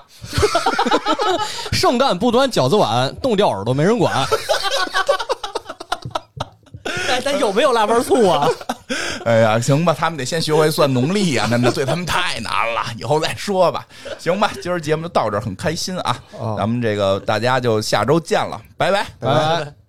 [1.76, 4.26] 圣诞不端饺子碗，冻掉耳朵没人管。
[7.10, 8.48] 但但有没有腊八醋啊？
[9.26, 13.86] 哎呀，行吧，他们得先学会算农历啊，那那对他们太难了，以后再说吧。
[14.18, 19.06] 行吧，今儿节目就到这儿，很开心啊，哦咱们这个大家就下周见了，拜拜。
[19.20, 19.87] 拜拜。